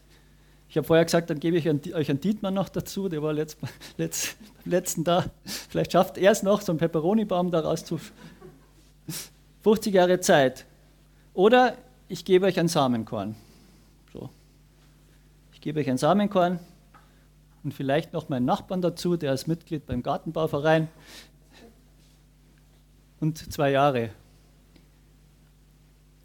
Ich 0.69 0.77
habe 0.77 0.87
vorher 0.87 1.05
gesagt, 1.05 1.31
dann 1.31 1.41
gebe 1.41 1.57
ich 1.57 1.67
euch 1.69 2.11
einen 2.11 2.21
Dietmar 2.21 2.51
noch 2.51 2.69
dazu, 2.69 3.09
der 3.09 3.23
war 3.23 3.33
letzt, 3.33 3.59
letzt, 3.97 4.37
letzten 4.65 5.05
da. 5.05 5.25
Vielleicht 5.45 5.93
schafft 5.93 6.19
er 6.19 6.33
es 6.33 6.43
noch, 6.43 6.61
so 6.61 6.73
einen 6.73 6.79
Peperonibaum 6.79 7.51
daraus 7.51 7.85
zu. 7.85 7.99
50 9.63 9.95
Jahre 9.95 10.21
Zeit. 10.21 10.67
Oder 11.35 11.77
ich 12.09 12.25
gebe 12.25 12.47
euch 12.47 12.59
ein 12.59 12.69
Samenkorn. 12.69 13.37
Ich 15.59 15.63
gebe 15.63 15.81
euch 15.81 15.91
ein 15.91 15.99
Samenkorn 15.99 16.61
und 17.65 17.75
vielleicht 17.75 18.13
noch 18.13 18.29
meinen 18.29 18.45
Nachbarn 18.45 18.81
dazu, 18.81 19.17
der 19.17 19.33
ist 19.33 19.49
Mitglied 19.49 19.87
beim 19.87 20.05
Gartenbauverein. 20.05 20.87
Und 23.19 23.53
zwei 23.53 23.73
Jahre. 23.73 24.11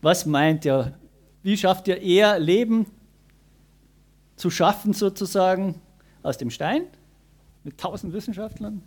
Was 0.04 0.28
meint 0.28 0.66
ihr? 0.66 0.94
Wie 1.42 1.58
schafft 1.58 1.88
ihr 1.88 2.00
eher 2.00 2.38
Leben 2.38 2.86
zu 4.36 4.52
schaffen, 4.52 4.94
sozusagen, 4.94 5.82
aus 6.22 6.38
dem 6.38 6.52
Stein 6.52 6.84
mit 7.64 7.80
tausend 7.80 8.14
Wissenschaftlern 8.14 8.84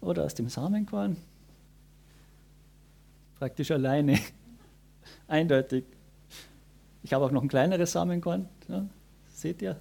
oder 0.00 0.24
aus 0.24 0.34
dem 0.34 0.48
Samenkorn? 0.48 1.16
Praktisch 3.42 3.72
alleine. 3.72 4.20
Eindeutig. 5.26 5.82
Ich 7.02 7.12
habe 7.12 7.24
auch 7.24 7.32
noch 7.32 7.42
ein 7.42 7.48
kleineres 7.48 7.90
Samenkorn. 7.90 8.48
Ja. 8.68 8.86
Seht 9.34 9.60
ihr? 9.62 9.80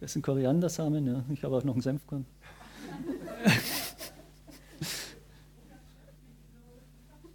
Das 0.00 0.14
sind 0.14 0.22
Koriandersamen, 0.22 1.06
ja. 1.06 1.22
Ich 1.30 1.44
habe 1.44 1.58
auch 1.58 1.62
noch 1.62 1.74
einen 1.74 1.82
Senfkorn. 1.82 2.24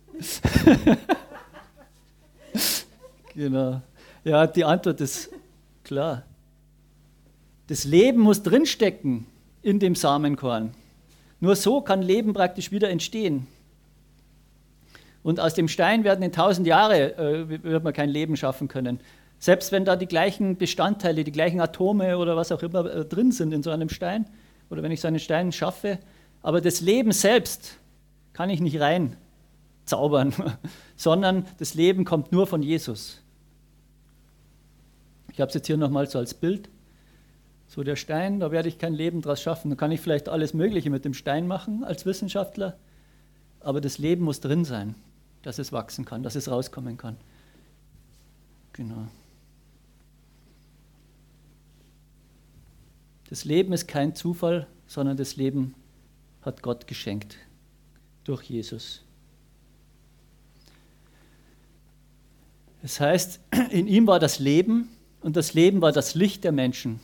genau. 3.36 3.84
Ja, 4.24 4.48
die 4.48 4.66
Antwort 4.66 5.00
ist 5.00 5.30
klar. 5.84 6.24
Das 7.68 7.84
Leben 7.84 8.22
muss 8.22 8.42
drinstecken 8.42 9.28
in 9.62 9.80
dem 9.80 9.94
Samenkorn. 9.94 10.74
Nur 11.42 11.58
so 11.58 11.82
kann 11.82 12.02
Leben 12.02 12.34
praktisch 12.34 12.72
wieder 12.72 12.90
entstehen. 12.90 13.48
Und 15.24 15.40
aus 15.40 15.54
dem 15.54 15.68
Stein 15.68 16.04
werden 16.04 16.24
in 16.24 16.32
tausend 16.32 16.66
Jahren 16.66 16.94
äh, 16.94 17.64
wird 17.64 17.84
man 17.84 17.94
kein 17.94 18.10
Leben 18.10 18.38
schaffen 18.38 18.68
können. 18.68 19.00
Selbst 19.40 19.72
wenn 19.72 19.84
da 19.84 19.96
die 19.96 20.06
gleichen 20.06 20.58
Bestandteile, 20.58 21.24
die 21.24 21.32
gleichen 21.32 21.60
Atome 21.60 22.18
oder 22.18 22.38
was 22.38 22.52
auch 22.52 22.62
immer 22.62 22.86
äh, 22.86 23.06
drin 23.06 23.32
sind 23.32 23.54
in 23.54 23.64
so 23.64 23.72
einem 23.72 23.90
Stein, 23.90 24.26
oder 24.70 24.84
wenn 24.84 24.92
ich 24.92 25.02
so 25.02 25.08
einen 25.08 25.20
Stein 25.20 25.52
schaffe, 25.52 26.00
aber 26.44 26.62
das 26.62 26.80
Leben 26.80 27.12
selbst 27.12 27.78
kann 28.34 28.50
ich 28.50 28.62
nicht 28.62 28.80
rein 28.80 29.18
zaubern, 29.86 30.34
sondern 30.96 31.46
das 31.58 31.74
Leben 31.74 32.06
kommt 32.06 32.32
nur 32.32 32.48
von 32.48 32.62
Jesus. 32.64 33.20
Ich 35.34 35.42
habe 35.42 35.50
es 35.50 35.56
jetzt 35.56 35.68
hier 35.68 35.78
nochmal 35.78 36.08
so 36.08 36.20
als 36.20 36.34
Bild. 36.34 36.70
So 37.74 37.86
der 37.86 37.96
Stein, 37.96 38.42
da 38.42 38.52
werde 38.52 38.68
ich 38.68 38.80
kein 38.80 38.94
Leben 38.94 39.22
draus 39.22 39.42
schaffen. 39.42 39.70
Da 39.70 39.78
kann 39.78 39.94
ich 39.94 40.02
vielleicht 40.02 40.28
alles 40.28 40.54
Mögliche 40.54 40.90
mit 40.90 41.06
dem 41.06 41.14
Stein 41.14 41.48
machen 41.48 41.86
als 41.86 42.06
Wissenschaftler, 42.06 42.78
aber 43.62 43.80
das 43.80 43.98
Leben 43.98 44.26
muss 44.26 44.42
drin 44.42 44.66
sein, 44.66 44.94
dass 45.42 45.58
es 45.58 45.72
wachsen 45.72 46.04
kann, 46.04 46.22
dass 46.22 46.36
es 46.36 46.52
rauskommen 46.52 46.98
kann. 46.98 47.16
Genau. 48.74 49.08
Das 53.30 53.46
Leben 53.46 53.72
ist 53.72 53.88
kein 53.88 54.16
Zufall, 54.16 54.68
sondern 54.86 55.16
das 55.16 55.38
Leben 55.38 55.74
hat 56.42 56.62
Gott 56.64 56.88
geschenkt 56.88 57.38
durch 58.26 58.44
Jesus. 58.44 59.02
Das 62.82 63.00
heißt, 63.00 63.40
in 63.70 63.88
ihm 63.88 64.08
war 64.08 64.20
das 64.20 64.40
Leben 64.40 64.90
und 65.22 65.38
das 65.38 65.54
Leben 65.54 65.80
war 65.80 65.94
das 65.94 66.16
Licht 66.16 66.44
der 66.44 66.52
Menschen. 66.52 67.00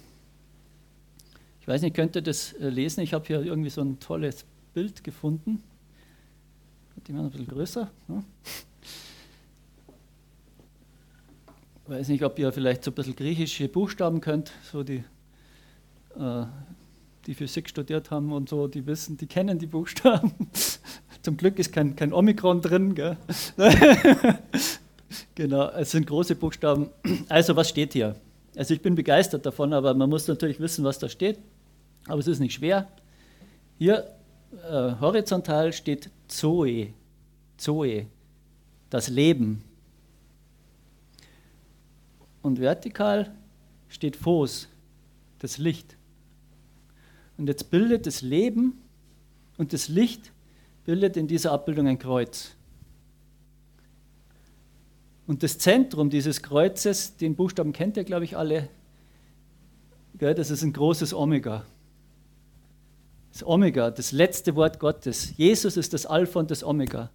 Ich 1.68 1.74
weiß 1.74 1.82
nicht, 1.82 1.98
könnt 1.98 2.16
ihr 2.16 2.22
das 2.22 2.54
äh, 2.54 2.70
lesen? 2.70 3.02
Ich 3.02 3.14
habe 3.14 3.26
hier 3.28 3.42
irgendwie 3.42 3.70
so 3.70 3.82
ein 3.82 4.00
tolles 4.00 4.46
Bild 4.74 5.04
gefunden. 5.04 5.62
Die 7.06 7.14
werden 7.14 7.26
ein 7.26 7.30
bisschen 7.30 7.48
größer. 7.48 7.92
Ne? 8.08 8.24
Ich 11.84 11.92
weiß 11.92 12.08
nicht, 12.08 12.24
ob 12.24 12.40
ihr 12.40 12.54
vielleicht 12.54 12.86
so 12.86 12.92
ein 12.92 12.94
bisschen 12.94 13.18
griechische 13.18 13.68
Buchstaben 13.68 14.22
könnt, 14.22 14.54
so 14.72 14.82
die 14.82 15.04
äh, 16.18 16.46
die 17.26 17.34
Physik 17.34 17.68
studiert 17.68 18.12
haben 18.12 18.32
und 18.32 18.48
so, 18.48 18.68
die 18.68 18.86
wissen, 18.86 19.18
die 19.18 19.28
kennen 19.28 19.60
die 19.60 19.68
Buchstaben. 19.68 20.32
Zum 21.22 21.36
Glück 21.36 21.60
ist 21.60 21.74
kein, 21.74 21.98
kein 21.98 22.14
Omikron 22.14 22.62
drin. 22.62 22.96
Gell? 22.96 23.18
genau, 25.36 25.70
es 25.72 25.92
sind 25.92 26.08
große 26.08 26.38
Buchstaben. 26.38 26.92
Also, 27.28 27.58
was 27.58 27.68
steht 27.68 27.92
hier? 27.92 28.16
Also, 28.56 28.74
ich 28.74 28.82
bin 28.82 28.96
begeistert 28.96 29.46
davon, 29.46 29.74
aber 29.74 29.94
man 29.94 30.10
muss 30.10 30.30
natürlich 30.30 30.62
wissen, 30.62 30.86
was 30.86 30.98
da 31.00 31.10
steht. 31.10 31.38
Aber 32.08 32.20
es 32.20 32.28
ist 32.28 32.40
nicht 32.40 32.54
schwer. 32.54 32.88
Hier 33.78 34.16
äh, 34.52 34.94
horizontal 35.00 35.74
steht 35.74 36.10
Zoe. 36.28 36.94
Zoe, 37.58 38.08
das 38.90 39.10
Leben. 39.10 39.64
Und 42.42 42.60
vertikal 42.60 43.34
steht 43.90 44.16
Phos, 44.16 44.68
das 45.40 45.58
Licht. 45.58 45.98
Und 47.38 47.48
jetzt 47.48 47.70
bildet 47.70 48.06
das 48.06 48.22
Leben 48.22 48.82
und 49.58 49.74
das 49.74 49.90
Licht 49.90 50.32
bildet 50.86 51.18
in 51.18 51.28
dieser 51.28 51.52
Abbildung 51.52 51.88
ein 51.88 52.00
Kreuz. 52.00 52.56
Und 55.26 55.44
das 55.44 55.58
Zentrum 55.58 56.10
dieses 56.10 56.42
Kreuzes, 56.42 57.18
den 57.18 57.36
Buchstaben 57.36 57.74
kennt 57.74 57.98
ihr, 57.98 58.06
glaube 58.06 58.24
ich, 58.24 58.38
alle, 58.38 58.70
das 60.14 60.50
ist 60.50 60.64
ein 60.64 60.72
großes 60.72 61.14
Omega. 61.14 61.66
Das 63.38 63.46
Omega, 63.46 63.92
das 63.92 64.14
letzte 64.14 64.56
Wort 64.56 64.80
Gottes. 64.80 65.38
Jesus 65.38 65.78
ist 65.78 65.94
das 65.94 66.08
Alpha 66.08 66.40
und 66.40 66.50
das 66.50 66.64
Omega. 66.64 67.12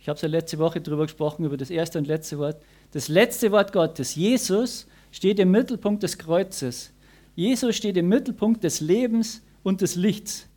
Ich 0.00 0.08
habe 0.08 0.16
es 0.16 0.22
ja 0.22 0.26
letzte 0.26 0.58
Woche 0.58 0.80
darüber 0.80 1.04
gesprochen, 1.04 1.44
über 1.44 1.56
das 1.56 1.70
erste 1.70 1.98
und 1.98 2.08
letzte 2.08 2.36
Wort. 2.38 2.60
Das 2.90 3.06
letzte 3.06 3.52
Wort 3.52 3.72
Gottes, 3.72 4.16
Jesus, 4.16 4.88
steht 5.12 5.38
im 5.38 5.52
Mittelpunkt 5.52 6.02
des 6.02 6.18
Kreuzes. 6.18 6.92
Jesus 7.36 7.76
steht 7.76 7.96
im 7.96 8.08
Mittelpunkt 8.08 8.64
des 8.64 8.80
Lebens 8.80 9.40
und 9.62 9.82
des 9.82 9.94
Lichts. 9.94 10.48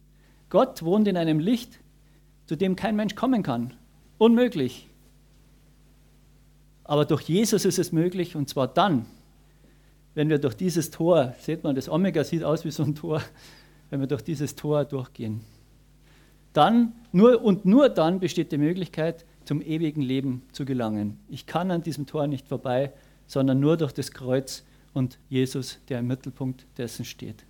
Gott 0.49 0.81
wohnt 0.81 1.07
in 1.07 1.17
einem 1.17 1.37
Licht, 1.37 1.77
zu 2.47 2.55
dem 2.55 2.75
kein 2.75 2.95
Mensch 2.95 3.13
kommen 3.13 3.43
kann. 3.43 3.75
Unmöglich. 4.17 4.87
Aber 6.83 7.05
durch 7.05 7.21
Jesus 7.21 7.63
ist 7.63 7.77
es 7.77 7.91
möglich 7.91 8.35
und 8.35 8.49
zwar 8.49 8.67
dann, 8.67 9.05
wenn 10.15 10.29
wir 10.29 10.39
durch 10.39 10.55
dieses 10.55 10.89
Tor, 10.89 11.35
seht 11.41 11.63
man, 11.63 11.75
das 11.75 11.89
Omega 11.89 12.23
sieht 12.23 12.43
aus 12.43 12.65
wie 12.65 12.71
so 12.71 12.81
ein 12.81 12.95
Tor, 12.95 13.21
wenn 13.89 13.99
wir 13.99 14.07
durch 14.07 14.23
dieses 14.23 14.55
Tor 14.55 14.85
durchgehen. 14.85 15.41
Dann 16.53 16.93
nur 17.11 17.41
und 17.43 17.65
nur 17.65 17.89
dann 17.89 18.19
besteht 18.19 18.51
die 18.51 18.57
Möglichkeit, 18.57 19.25
zum 19.43 19.61
ewigen 19.61 20.01
Leben 20.01 20.43
zu 20.51 20.65
gelangen. 20.65 21.19
Ich 21.29 21.45
kann 21.45 21.69
an 21.71 21.83
diesem 21.83 22.05
Tor 22.05 22.27
nicht 22.27 22.47
vorbei, 22.47 22.93
sondern 23.27 23.59
nur 23.59 23.77
durch 23.77 23.91
das 23.91 24.11
Kreuz 24.11 24.63
und 24.93 25.19
Jesus, 25.29 25.79
der 25.89 25.99
im 25.99 26.07
Mittelpunkt 26.07 26.65
dessen 26.77 27.05
steht. 27.05 27.45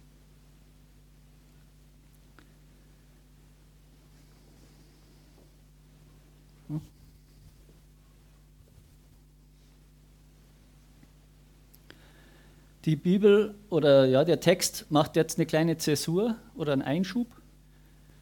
Die 12.85 12.95
Bibel 12.95 13.55
oder 13.71 14.05
ja, 14.05 14.23
der 14.23 14.39
Text 14.39 14.85
macht 14.89 15.15
jetzt 15.15 15.39
eine 15.39 15.47
kleine 15.47 15.77
Zäsur 15.77 16.35
oder 16.55 16.73
einen 16.73 16.83
Einschub. 16.83 17.25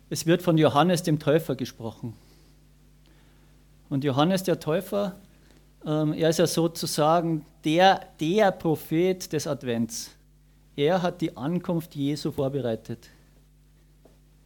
Es 0.10 0.26
wird 0.26 0.42
von 0.42 0.58
Johannes 0.58 1.04
dem 1.04 1.20
Täufer 1.20 1.56
gesprochen. 1.56 2.14
Und 3.90 4.06
Johannes 4.06 4.44
der 4.44 4.62
Täufer, 4.62 5.18
ähm, 5.86 6.14
er 6.14 6.30
ist 6.30 6.40
ja 6.40 6.48
sozusagen 6.48 7.46
der, 7.66 8.08
der 8.22 8.52
Prophet 8.52 9.34
des 9.34 9.48
Advents. 9.48 10.12
Er 10.78 11.02
hat 11.02 11.20
die 11.20 11.36
Ankunft 11.36 11.94
Jesu 11.94 12.32
vorbereitet. 12.32 13.10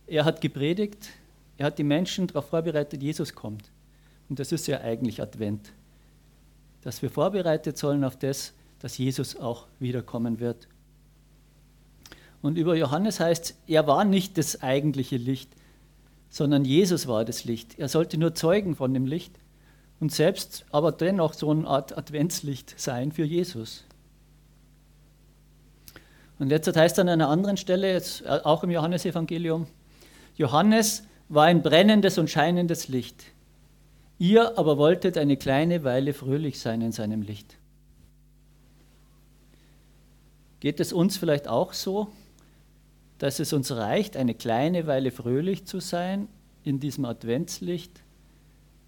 Er 0.07 0.25
hat 0.25 0.41
gepredigt, 0.41 1.09
er 1.57 1.67
hat 1.67 1.77
die 1.77 1.83
Menschen 1.83 2.25
darauf 2.25 2.49
vorbereitet, 2.49 3.03
Jesus 3.03 3.35
kommt. 3.35 3.69
Und 4.29 4.39
das 4.39 4.51
ist 4.51 4.65
ja 4.65 4.81
eigentlich 4.81 5.21
Advent. 5.21 5.71
Dass 6.81 7.03
wir 7.03 7.11
vorbereitet 7.11 7.77
sollen 7.77 8.03
auf 8.03 8.17
das, 8.17 8.53
dass 8.79 8.97
Jesus 8.97 9.35
auch 9.35 9.67
wiederkommen 9.79 10.39
wird. 10.39 10.67
Und 12.41 12.57
über 12.57 12.75
Johannes 12.75 13.19
heißt, 13.19 13.55
er 13.67 13.87
war 13.87 14.05
nicht 14.05 14.37
das 14.37 14.61
eigentliche 14.61 15.17
Licht, 15.17 15.49
sondern 16.29 16.65
Jesus 16.65 17.07
war 17.07 17.25
das 17.25 17.45
Licht. 17.45 17.79
Er 17.79 17.87
sollte 17.87 18.17
nur 18.17 18.35
Zeugen 18.35 18.75
von 18.75 18.93
dem 18.93 19.05
Licht 19.05 19.33
und 19.99 20.11
selbst 20.11 20.65
aber 20.71 20.91
dennoch 20.91 21.33
so 21.33 21.49
eine 21.49 21.67
Art 21.67 21.97
Adventslicht 21.97 22.79
sein 22.79 23.11
für 23.11 23.23
Jesus. 23.23 23.83
Und 26.39 26.51
jetzt 26.51 26.73
heißt 26.75 26.99
an 26.99 27.09
einer 27.09 27.29
anderen 27.29 27.57
Stelle, 27.57 27.95
äh, 27.97 28.29
auch 28.43 28.63
im 28.63 28.69
Johannesevangelium, 28.69 29.65
Johannes 30.35 31.03
war 31.29 31.45
ein 31.45 31.63
brennendes 31.63 32.19
und 32.19 32.29
scheinendes 32.29 32.87
Licht. 32.87 33.23
Ihr 34.19 34.57
aber 34.57 34.77
wolltet 34.77 35.17
eine 35.17 35.37
kleine 35.37 35.83
Weile 35.83 36.13
fröhlich 36.13 36.59
sein 36.59 36.81
in 36.81 36.91
seinem 36.91 37.23
Licht. 37.23 37.57
Geht 40.59 40.79
es 40.79 40.93
uns 40.93 41.17
vielleicht 41.17 41.47
auch 41.47 41.73
so, 41.73 42.07
dass 43.19 43.39
es 43.39 43.53
uns 43.53 43.71
reicht, 43.71 44.17
eine 44.17 44.33
kleine 44.33 44.87
Weile 44.87 45.11
fröhlich 45.11 45.65
zu 45.65 45.79
sein 45.79 46.27
in 46.63 46.79
diesem 46.79 47.05
Adventslicht, 47.05 48.01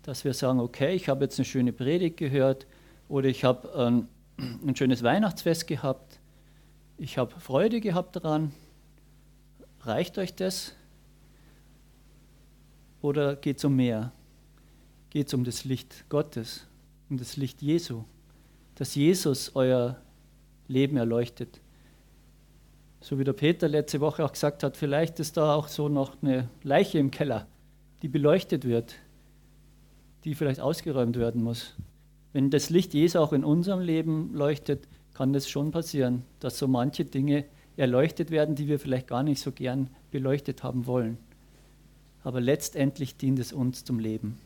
dass 0.03 0.23
wir 0.23 0.33
sagen, 0.33 0.59
okay, 0.59 0.95
ich 0.95 1.09
habe 1.09 1.25
jetzt 1.25 1.39
eine 1.39 1.45
schöne 1.45 1.73
Predigt 1.73 2.17
gehört 2.17 2.67
oder 3.07 3.27
ich 3.27 3.43
habe 3.43 3.73
ein, 3.75 4.07
ein 4.65 4.75
schönes 4.75 5.03
Weihnachtsfest 5.03 5.67
gehabt, 5.67 6.19
ich 6.97 7.17
habe 7.17 7.39
Freude 7.39 7.79
gehabt 7.79 8.17
daran. 8.17 8.51
Reicht 9.81 10.17
euch 10.17 10.35
das? 10.35 10.73
Oder 13.01 13.37
geht 13.37 13.59
es 13.59 13.65
um 13.65 13.75
mehr? 13.77 14.11
Geht 15.09 15.27
es 15.27 15.33
um 15.33 15.45
das 15.45 15.63
Licht 15.63 16.03
Gottes, 16.09 16.67
um 17.09 17.17
das 17.17 17.37
Licht 17.37 17.61
Jesu, 17.61 18.03
dass 18.75 18.95
Jesus 18.95 19.55
euer 19.55 20.01
Leben 20.69 20.95
erleuchtet. 20.95 21.59
So 23.01 23.19
wie 23.19 23.23
der 23.25 23.33
Peter 23.33 23.67
letzte 23.67 23.99
Woche 23.99 24.23
auch 24.23 24.31
gesagt 24.31 24.63
hat, 24.63 24.77
vielleicht 24.77 25.19
ist 25.19 25.35
da 25.35 25.55
auch 25.55 25.67
so 25.67 25.89
noch 25.89 26.21
eine 26.21 26.47
Leiche 26.63 26.99
im 26.99 27.11
Keller, 27.11 27.47
die 28.01 28.07
beleuchtet 28.07 28.65
wird, 28.65 28.95
die 30.23 30.35
vielleicht 30.35 30.59
ausgeräumt 30.61 31.17
werden 31.17 31.43
muss. 31.43 31.75
Wenn 32.31 32.49
das 32.49 32.69
Licht 32.69 32.93
Jesu 32.93 33.19
auch 33.19 33.33
in 33.33 33.43
unserem 33.43 33.81
Leben 33.81 34.33
leuchtet, 34.33 34.87
kann 35.13 35.33
das 35.33 35.49
schon 35.49 35.71
passieren, 35.71 36.23
dass 36.39 36.59
so 36.59 36.67
manche 36.67 37.03
Dinge 37.03 37.45
erleuchtet 37.75 38.29
werden, 38.29 38.55
die 38.55 38.67
wir 38.67 38.79
vielleicht 38.79 39.07
gar 39.07 39.23
nicht 39.23 39.41
so 39.41 39.51
gern 39.51 39.89
beleuchtet 40.11 40.63
haben 40.63 40.85
wollen. 40.85 41.17
Aber 42.23 42.41
letztendlich 42.41 43.17
dient 43.17 43.39
es 43.39 43.53
uns 43.53 43.85
zum 43.85 43.99
Leben. 43.99 44.37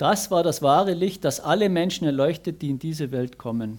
Das 0.00 0.30
war 0.30 0.42
das 0.42 0.62
wahre 0.62 0.94
Licht, 0.94 1.26
das 1.26 1.40
alle 1.40 1.68
Menschen 1.68 2.06
erleuchtet, 2.06 2.62
die 2.62 2.70
in 2.70 2.78
diese 2.78 3.10
Welt 3.12 3.36
kommen. 3.36 3.78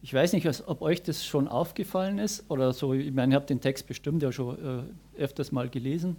Ich 0.00 0.14
weiß 0.14 0.32
nicht, 0.32 0.46
ob 0.68 0.80
euch 0.80 1.02
das 1.02 1.26
schon 1.26 1.48
aufgefallen 1.48 2.20
ist 2.20 2.44
oder 2.48 2.72
so. 2.72 2.94
Ich 2.94 3.12
meine, 3.12 3.34
ihr 3.34 3.36
habt 3.36 3.50
den 3.50 3.60
Text 3.60 3.88
bestimmt 3.88 4.22
ja 4.22 4.30
schon 4.30 4.86
äh, 5.16 5.20
öfters 5.20 5.50
mal 5.50 5.68
gelesen. 5.68 6.14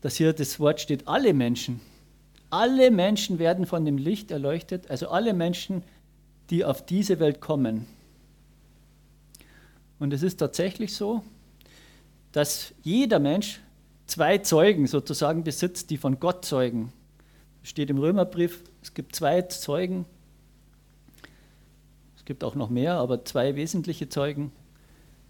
Dass 0.00 0.16
hier 0.16 0.32
das 0.32 0.58
Wort 0.58 0.80
steht, 0.80 1.06
alle 1.06 1.34
Menschen. 1.34 1.82
Alle 2.48 2.90
Menschen 2.90 3.38
werden 3.38 3.66
von 3.66 3.84
dem 3.84 3.98
Licht 3.98 4.30
erleuchtet, 4.30 4.90
also 4.90 5.08
alle 5.08 5.34
Menschen, 5.34 5.82
die 6.48 6.64
auf 6.64 6.86
diese 6.86 7.20
Welt 7.20 7.42
kommen. 7.42 7.86
Und 9.98 10.14
es 10.14 10.22
ist 10.22 10.38
tatsächlich 10.38 10.96
so, 10.96 11.22
dass 12.32 12.72
jeder 12.82 13.18
Mensch 13.18 13.60
zwei 14.06 14.38
Zeugen 14.38 14.86
sozusagen 14.86 15.44
besitzt, 15.44 15.90
die 15.90 15.96
von 15.96 16.20
Gott 16.20 16.44
zeugen. 16.44 16.92
Steht 17.62 17.90
im 17.90 17.98
Römerbrief, 17.98 18.62
es 18.82 18.94
gibt 18.94 19.14
zwei 19.14 19.42
Zeugen. 19.42 20.06
Es 22.16 22.24
gibt 22.24 22.44
auch 22.44 22.54
noch 22.54 22.70
mehr, 22.70 22.94
aber 22.94 23.24
zwei 23.24 23.56
wesentliche 23.56 24.08
Zeugen. 24.08 24.52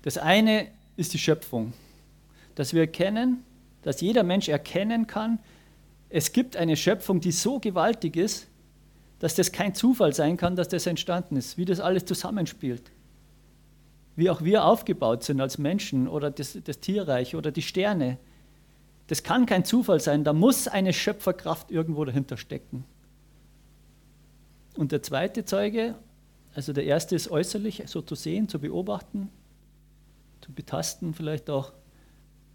Das 0.03 0.19
eine 0.19 0.69
ist 0.97 1.15
die 1.15 1.19
Schöpfung, 1.19 1.73
dass 2.55 2.73
wir 2.73 2.83
erkennen, 2.83 3.43
dass 3.83 4.01
jeder 4.01 4.23
Mensch 4.23 4.49
erkennen 4.49 5.07
kann, 5.07 5.39
es 6.09 6.33
gibt 6.33 6.57
eine 6.57 6.77
Schöpfung, 6.77 7.21
die 7.21 7.33
so 7.33 7.59
gewaltig 7.59 8.17
ist, 8.17 8.47
dass 9.19 9.35
das 9.35 9.53
kein 9.53 9.75
Zufall 9.75 10.13
sein 10.13 10.37
kann, 10.37 10.57
dass 10.57 10.69
das 10.69 10.87
entstanden 10.87 11.37
ist, 11.37 11.57
wie 11.57 11.65
das 11.65 11.81
alles 11.81 12.05
zusammenspielt. 12.05 12.91
Wie 14.15 14.31
auch 14.31 14.43
wir 14.43 14.65
aufgebaut 14.65 15.25
sind 15.25 15.41
als 15.41 15.59
Menschen 15.59 16.09
oder 16.09 16.31
das, 16.31 16.59
das 16.63 16.81
Tierreich 16.81 17.35
oder 17.35 17.51
die 17.51 17.63
Sterne. 17.63 18.19
Das 19.07 19.23
kann 19.23 19.47
kein 19.47 19.65
Zufall 19.65 20.01
sein, 20.01 20.25
da 20.25 20.33
muss 20.33 20.67
eine 20.67 20.93
Schöpferkraft 20.93 21.71
irgendwo 21.71 22.05
dahinter 22.05 22.37
stecken. 22.37 22.85
Und 24.75 24.93
der 24.93 25.03
zweite 25.03 25.45
Zeuge, 25.45 25.95
also 26.55 26.73
der 26.73 26.85
erste 26.85 27.15
ist 27.15 27.31
äußerlich, 27.31 27.85
so 27.87 28.03
zu 28.03 28.15
sehen, 28.15 28.49
zu 28.49 28.59
beobachten, 28.59 29.31
zu 30.41 30.53
betasten 30.53 31.15
vielleicht 31.15 31.49
auch. 31.51 31.73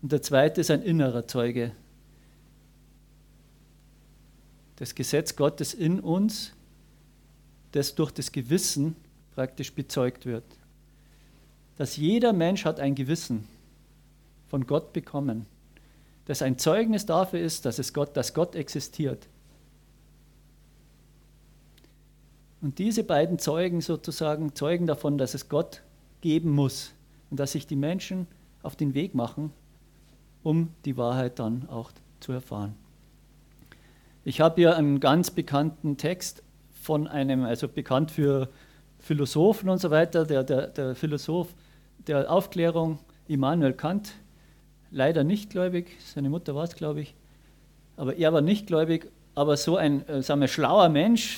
Und 0.01 0.11
der 0.11 0.21
zweite 0.21 0.61
ist 0.61 0.71
ein 0.71 0.81
innerer 0.81 1.27
Zeuge. 1.27 1.71
Das 4.75 4.93
Gesetz 4.93 5.35
Gottes 5.35 5.73
in 5.73 5.99
uns, 5.99 6.53
das 7.71 7.95
durch 7.95 8.11
das 8.11 8.31
Gewissen 8.31 8.95
praktisch 9.35 9.73
bezeugt 9.73 10.25
wird. 10.25 10.43
Dass 11.77 11.95
jeder 11.95 12.33
Mensch 12.33 12.65
hat 12.65 12.79
ein 12.79 12.95
Gewissen 12.95 13.47
von 14.49 14.67
Gott 14.67 14.91
bekommen 14.91 15.45
das 16.25 16.41
ein 16.41 16.57
Zeugnis 16.57 17.05
dafür 17.05 17.39
ist, 17.39 17.65
dass, 17.65 17.79
es 17.79 17.93
Gott, 17.93 18.15
dass 18.15 18.33
Gott 18.33 18.55
existiert. 18.55 19.27
Und 22.61 22.77
diese 22.77 23.03
beiden 23.03 23.39
Zeugen 23.39 23.81
sozusagen 23.81 24.53
zeugen 24.53 24.85
davon, 24.85 25.17
dass 25.17 25.33
es 25.33 25.49
Gott 25.49 25.81
geben 26.21 26.51
muss 26.51 26.93
und 27.31 27.39
dass 27.39 27.53
sich 27.53 27.65
die 27.65 27.75
Menschen 27.75 28.27
auf 28.61 28.75
den 28.75 28.93
Weg 28.93 29.15
machen, 29.15 29.51
um 30.43 30.69
die 30.85 30.95
Wahrheit 30.95 31.39
dann 31.39 31.67
auch 31.69 31.91
zu 32.19 32.31
erfahren. 32.31 32.75
Ich 34.23 34.39
habe 34.39 34.61
hier 34.61 34.77
einen 34.77 34.99
ganz 34.99 35.31
bekannten 35.31 35.97
Text 35.97 36.43
von 36.81 37.07
einem, 37.07 37.43
also 37.43 37.67
bekannt 37.67 38.11
für 38.11 38.49
Philosophen 38.99 39.69
und 39.69 39.79
so 39.79 39.89
weiter, 39.89 40.25
der, 40.25 40.43
der, 40.43 40.67
der 40.67 40.95
Philosoph 40.95 41.53
der 42.05 42.31
Aufklärung 42.31 42.99
Immanuel 43.27 43.73
Kant, 43.73 44.13
leider 44.91 45.23
nicht 45.23 45.49
gläubig, 45.49 45.97
seine 45.99 46.29
Mutter 46.29 46.53
war 46.53 46.65
es, 46.65 46.75
glaube 46.75 47.01
ich, 47.01 47.15
aber 47.97 48.15
er 48.15 48.33
war 48.33 48.41
nicht 48.41 48.67
gläubig, 48.67 49.11
aber 49.35 49.57
so 49.57 49.77
ein 49.77 50.07
äh, 50.07 50.21
sagen 50.21 50.41
wir, 50.41 50.47
schlauer 50.47 50.89
Mensch 50.89 51.37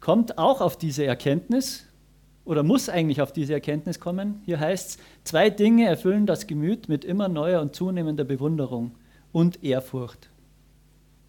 kommt 0.00 0.38
auch 0.38 0.60
auf 0.60 0.78
diese 0.78 1.04
Erkenntnis 1.04 1.86
oder 2.44 2.62
muss 2.62 2.88
eigentlich 2.88 3.20
auf 3.20 3.32
diese 3.32 3.52
Erkenntnis 3.52 4.00
kommen. 4.00 4.42
Hier 4.46 4.58
heißt 4.58 4.90
es, 4.90 4.98
zwei 5.24 5.50
Dinge 5.50 5.86
erfüllen 5.86 6.26
das 6.26 6.46
Gemüt 6.46 6.88
mit 6.88 7.04
immer 7.04 7.28
neuer 7.28 7.60
und 7.60 7.74
zunehmender 7.74 8.24
Bewunderung 8.24 8.92
und 9.32 9.62
Ehrfurcht. 9.62 10.30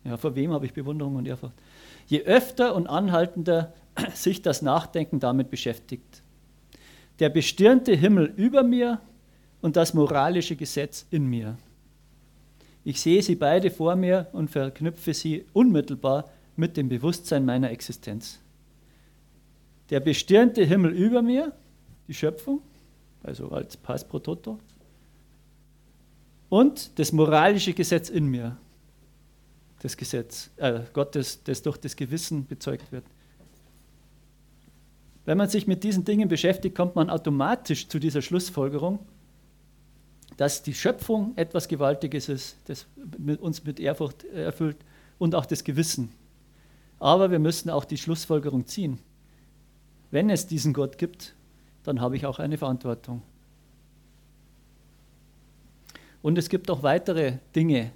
Ja, 0.03 0.17
vor 0.17 0.35
wem 0.35 0.51
habe 0.51 0.65
ich 0.65 0.73
Bewunderung 0.73 1.15
und 1.15 1.27
Ehrfurcht? 1.27 1.55
Je 2.07 2.23
öfter 2.23 2.75
und 2.75 2.87
anhaltender 2.87 3.73
sich 4.13 4.41
das 4.41 4.61
Nachdenken 4.61 5.19
damit 5.19 5.49
beschäftigt. 5.49 6.21
Der 7.19 7.29
bestirnte 7.29 7.93
Himmel 7.93 8.33
über 8.35 8.63
mir 8.63 8.99
und 9.61 9.75
das 9.75 9.93
moralische 9.93 10.55
Gesetz 10.55 11.05
in 11.11 11.25
mir. 11.25 11.57
Ich 12.83 12.99
sehe 12.99 13.21
sie 13.21 13.35
beide 13.35 13.69
vor 13.69 13.95
mir 13.95 14.27
und 14.33 14.49
verknüpfe 14.49 15.13
sie 15.13 15.45
unmittelbar 15.53 16.29
mit 16.55 16.77
dem 16.77 16.89
Bewusstsein 16.89 17.45
meiner 17.45 17.69
Existenz. 17.69 18.39
Der 19.89 19.99
bestirnte 19.99 20.63
Himmel 20.63 20.91
über 20.91 21.21
mir, 21.21 21.53
die 22.07 22.13
Schöpfung, 22.13 22.61
also 23.23 23.49
als 23.49 23.77
Pass 23.77 24.07
pro 24.07 24.19
Toto, 24.19 24.59
und 26.49 26.99
das 26.99 27.11
moralische 27.11 27.73
Gesetz 27.73 28.09
in 28.09 28.25
mir, 28.25 28.57
das 29.81 29.95
Gesetz 29.95 30.49
äh, 30.57 30.81
Gottes, 30.93 31.43
das 31.43 31.61
durch 31.61 31.77
das 31.77 31.95
Gewissen 31.95 32.45
bezeugt 32.45 32.91
wird. 32.91 33.05
Wenn 35.25 35.37
man 35.37 35.49
sich 35.49 35.67
mit 35.67 35.83
diesen 35.83 36.03
Dingen 36.03 36.27
beschäftigt, 36.27 36.75
kommt 36.75 36.95
man 36.95 37.09
automatisch 37.09 37.87
zu 37.87 37.99
dieser 37.99 38.21
Schlussfolgerung, 38.21 38.99
dass 40.37 40.63
die 40.63 40.73
Schöpfung 40.73 41.33
etwas 41.35 41.67
Gewaltiges 41.67 42.29
ist, 42.29 42.57
das 42.65 42.87
uns 43.39 43.63
mit 43.63 43.79
Ehrfurcht 43.79 44.23
erfüllt 44.25 44.77
und 45.19 45.35
auch 45.35 45.45
das 45.45 45.63
Gewissen. 45.63 46.11
Aber 46.99 47.31
wir 47.31 47.39
müssen 47.39 47.69
auch 47.69 47.85
die 47.85 47.97
Schlussfolgerung 47.97 48.65
ziehen. 48.67 48.99
Wenn 50.11 50.29
es 50.29 50.47
diesen 50.47 50.73
Gott 50.73 50.97
gibt, 50.97 51.35
dann 51.83 52.01
habe 52.01 52.15
ich 52.15 52.25
auch 52.25 52.39
eine 52.39 52.57
Verantwortung. 52.57 53.21
Und 56.21 56.37
es 56.37 56.49
gibt 56.49 56.69
auch 56.69 56.83
weitere 56.83 57.37
Dinge, 57.55 57.91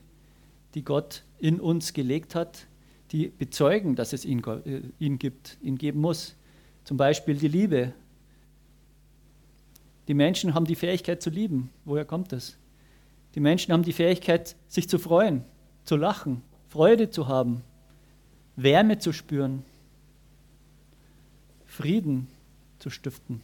die 0.73 0.83
Gott 0.83 1.23
in 1.39 1.59
uns 1.59 1.93
gelegt 1.93 2.35
hat, 2.35 2.65
die 3.11 3.27
bezeugen, 3.27 3.95
dass 3.95 4.13
es 4.13 4.25
ihn, 4.25 4.43
äh, 4.43 4.81
ihn 4.99 5.19
gibt, 5.19 5.57
ihn 5.61 5.77
geben 5.77 6.01
muss. 6.01 6.35
Zum 6.83 6.97
Beispiel 6.97 7.35
die 7.35 7.47
Liebe, 7.47 7.93
die 10.07 10.13
Menschen 10.13 10.53
haben 10.53 10.65
die 10.65 10.75
Fähigkeit 10.75 11.21
zu 11.21 11.29
lieben. 11.29 11.69
Woher 11.83 12.05
kommt 12.05 12.31
das? 12.31 12.57
Die 13.33 13.39
Menschen 13.39 13.73
haben 13.73 13.83
die 13.83 13.93
Fähigkeit, 13.93 14.55
sich 14.67 14.87
zu 14.87 14.99
freuen, 14.99 15.43
zu 15.83 15.97
lachen, 15.97 16.41
Freude 16.69 17.09
zu 17.09 17.27
haben, 17.27 17.61
Wärme 18.55 18.99
zu 18.99 19.11
spüren, 19.11 19.63
Frieden 21.65 22.27
zu 22.79 22.89
stiften. 22.89 23.41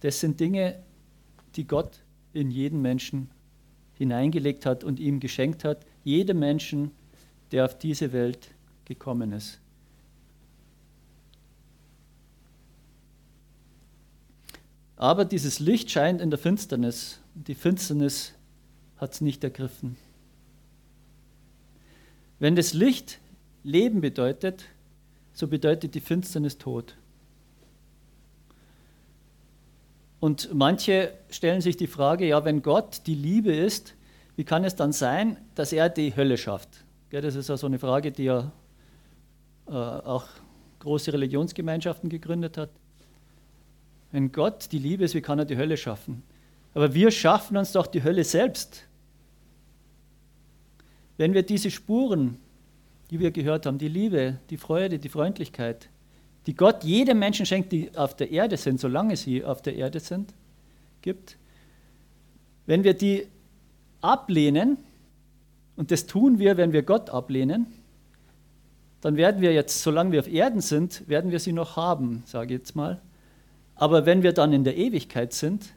Das 0.00 0.20
sind 0.20 0.38
Dinge, 0.38 0.82
die 1.56 1.66
Gott 1.66 2.00
in 2.32 2.50
jeden 2.50 2.82
Menschen 2.82 3.30
hineingelegt 3.94 4.66
hat 4.66 4.84
und 4.84 5.00
ihm 5.00 5.20
geschenkt 5.20 5.64
hat, 5.64 5.84
jedem 6.04 6.38
Menschen, 6.38 6.90
der 7.50 7.64
auf 7.64 7.78
diese 7.78 8.12
Welt 8.12 8.50
gekommen 8.84 9.32
ist. 9.32 9.61
Aber 15.02 15.24
dieses 15.24 15.58
Licht 15.58 15.90
scheint 15.90 16.20
in 16.20 16.30
der 16.30 16.38
Finsternis. 16.38 17.18
Die 17.34 17.56
Finsternis 17.56 18.34
hat 18.98 19.14
es 19.14 19.20
nicht 19.20 19.42
ergriffen. 19.42 19.96
Wenn 22.38 22.54
das 22.54 22.72
Licht 22.72 23.18
Leben 23.64 24.00
bedeutet, 24.00 24.66
so 25.32 25.48
bedeutet 25.48 25.96
die 25.96 26.00
Finsternis 26.00 26.56
Tod. 26.56 26.94
Und 30.20 30.54
manche 30.54 31.12
stellen 31.30 31.62
sich 31.62 31.76
die 31.76 31.88
Frage, 31.88 32.28
ja, 32.28 32.44
wenn 32.44 32.62
Gott 32.62 33.02
die 33.08 33.16
Liebe 33.16 33.52
ist, 33.52 33.96
wie 34.36 34.44
kann 34.44 34.62
es 34.62 34.76
dann 34.76 34.92
sein, 34.92 35.36
dass 35.56 35.72
er 35.72 35.88
die 35.88 36.14
Hölle 36.14 36.38
schafft? 36.38 36.68
Das 37.10 37.34
ist 37.34 37.48
ja 37.48 37.56
so 37.56 37.66
eine 37.66 37.80
Frage, 37.80 38.12
die 38.12 38.22
ja 38.22 38.52
äh, 39.66 39.72
auch 39.72 40.26
große 40.78 41.12
Religionsgemeinschaften 41.12 42.08
gegründet 42.08 42.56
hat. 42.56 42.70
Wenn 44.12 44.30
Gott 44.30 44.70
die 44.70 44.78
Liebe 44.78 45.04
ist, 45.04 45.14
wie 45.14 45.22
kann 45.22 45.38
er 45.38 45.46
die 45.46 45.56
Hölle 45.56 45.76
schaffen? 45.76 46.22
Aber 46.74 46.94
wir 46.94 47.10
schaffen 47.10 47.56
uns 47.56 47.72
doch 47.72 47.86
die 47.86 48.04
Hölle 48.04 48.24
selbst. 48.24 48.86
Wenn 51.16 51.34
wir 51.34 51.42
diese 51.42 51.70
Spuren, 51.70 52.38
die 53.10 53.18
wir 53.18 53.30
gehört 53.30 53.66
haben, 53.66 53.78
die 53.78 53.88
Liebe, 53.88 54.38
die 54.50 54.56
Freude, 54.56 54.98
die 54.98 55.08
Freundlichkeit, 55.08 55.88
die 56.46 56.54
Gott 56.54 56.84
jedem 56.84 57.18
Menschen 57.18 57.46
schenkt, 57.46 57.72
die 57.72 57.96
auf 57.96 58.16
der 58.16 58.30
Erde 58.30 58.56
sind, 58.56 58.80
solange 58.80 59.16
sie 59.16 59.44
auf 59.44 59.62
der 59.62 59.76
Erde 59.76 60.00
sind, 60.00 60.34
gibt, 61.00 61.36
wenn 62.66 62.84
wir 62.84 62.94
die 62.94 63.26
ablehnen, 64.00 64.78
und 65.76 65.90
das 65.90 66.06
tun 66.06 66.38
wir, 66.38 66.56
wenn 66.56 66.72
wir 66.72 66.82
Gott 66.82 67.10
ablehnen, 67.10 67.66
dann 69.00 69.16
werden 69.16 69.40
wir 69.40 69.52
jetzt, 69.52 69.82
solange 69.82 70.12
wir 70.12 70.20
auf 70.20 70.28
Erden 70.28 70.60
sind, 70.60 71.08
werden 71.08 71.30
wir 71.30 71.40
sie 71.40 71.52
noch 71.52 71.76
haben, 71.76 72.22
sage 72.26 72.54
ich 72.54 72.60
jetzt 72.60 72.76
mal. 72.76 73.00
Aber 73.74 74.06
wenn 74.06 74.22
wir 74.22 74.32
dann 74.32 74.52
in 74.52 74.64
der 74.64 74.76
Ewigkeit 74.76 75.32
sind 75.32 75.72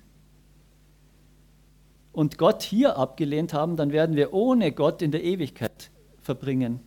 und 2.12 2.38
Gott 2.38 2.64
hier 2.64 2.98
abgelehnt 2.98 3.54
haben, 3.54 3.76
dann 3.78 3.92
werden 3.92 4.16
wir 4.16 4.34
ohne 4.34 4.72
Gott 4.72 5.02
in 5.02 5.12
der 5.12 5.24
Ewigkeit 5.24 5.92
verbringen. 6.22 6.80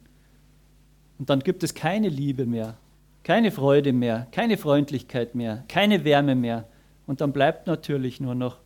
Und 1.18 1.30
dann 1.30 1.40
gibt 1.40 1.62
es 1.62 1.74
keine 1.74 2.08
Liebe 2.08 2.46
mehr, 2.46 2.78
keine 3.24 3.50
Freude 3.50 3.92
mehr, 3.92 4.28
keine 4.30 4.56
Freundlichkeit 4.56 5.34
mehr, 5.34 5.64
keine 5.68 6.04
Wärme 6.04 6.34
mehr. 6.34 6.68
Und 7.06 7.20
dann 7.20 7.32
bleibt 7.32 7.66
natürlich 7.66 8.20
nur 8.20 8.34
noch 8.34 8.58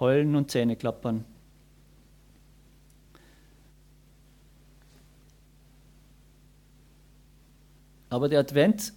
Heulen 0.00 0.34
und 0.34 0.50
Zähneklappern. 0.50 1.24
Aber 8.10 8.28
der 8.28 8.40
Advent 8.40 8.94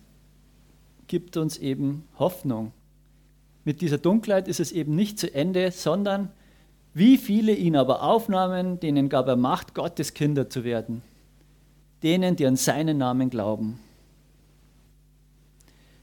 gibt 1.08 1.36
uns 1.36 1.58
eben 1.58 2.08
Hoffnung 2.18 2.72
mit 3.64 3.82
dieser 3.82 3.98
Dunkelheit 3.98 4.48
ist 4.48 4.60
es 4.60 4.72
eben 4.72 4.96
nicht 4.96 5.20
zu 5.20 5.34
Ende, 5.34 5.72
sondern 5.72 6.30
wie 6.94 7.18
viele 7.18 7.54
ihn 7.54 7.76
aber 7.76 8.04
aufnahmen, 8.04 8.80
denen 8.80 9.08
gab 9.08 9.28
er 9.28 9.36
Macht, 9.36 9.74
Gottes 9.74 10.14
Kinder 10.14 10.50
zu 10.50 10.64
werden, 10.64 11.02
denen, 12.04 12.36
die 12.36 12.46
an 12.46 12.56
seinen 12.56 12.98
Namen 12.98 13.30
glauben. 13.30 13.80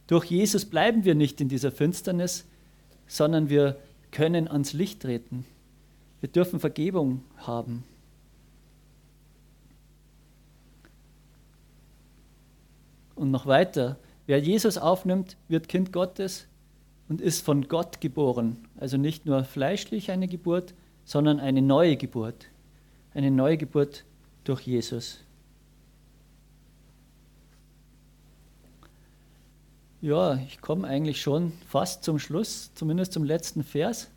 Durch 0.07 0.25
Jesus 0.27 0.65
bleiben 0.65 1.05
wir 1.05 1.15
nicht 1.15 1.41
in 1.41 1.49
dieser 1.49 1.71
Finsternis, 1.71 2.47
sondern 3.07 3.51
wir 3.51 3.77
können 4.11 4.49
ans 4.49 4.73
Licht 4.73 5.03
treten. 5.03 5.45
Wir 6.21 6.31
dürfen 6.31 6.61
Vergebung 6.61 7.23
haben. 7.37 7.85
Und 13.15 13.31
noch 13.31 13.47
weiter, 13.47 13.99
wer 14.27 14.39
Jesus 14.39 14.79
aufnimmt, 14.79 15.37
wird 15.49 15.69
Kind 15.69 15.93
Gottes 15.93 16.47
und 17.09 17.21
ist 17.21 17.45
von 17.45 17.69
Gott 17.69 18.01
geboren. 18.01 18.57
Also 18.79 18.97
nicht 18.97 19.27
nur 19.27 19.45
fleischlich 19.45 20.11
eine 20.11 20.29
Geburt, 20.29 20.75
sondern 21.05 21.41
eine 21.41 21.63
neue 21.63 21.97
Geburt. 21.97 22.47
Eine 23.15 23.31
neue 23.31 23.57
Geburt 23.57 24.05
durch 24.45 24.63
Jesus. 24.63 25.21
Ja, 30.01 30.37
ich 30.37 30.61
komme 30.61 30.87
eigentlich 30.87 31.21
schon 31.21 31.53
fast 31.67 32.05
zum 32.05 32.21
Schluss, 32.21 32.71
zumindest 32.75 33.13
zum 33.13 33.25
letzten 33.25 33.65
Vers. 33.65 34.09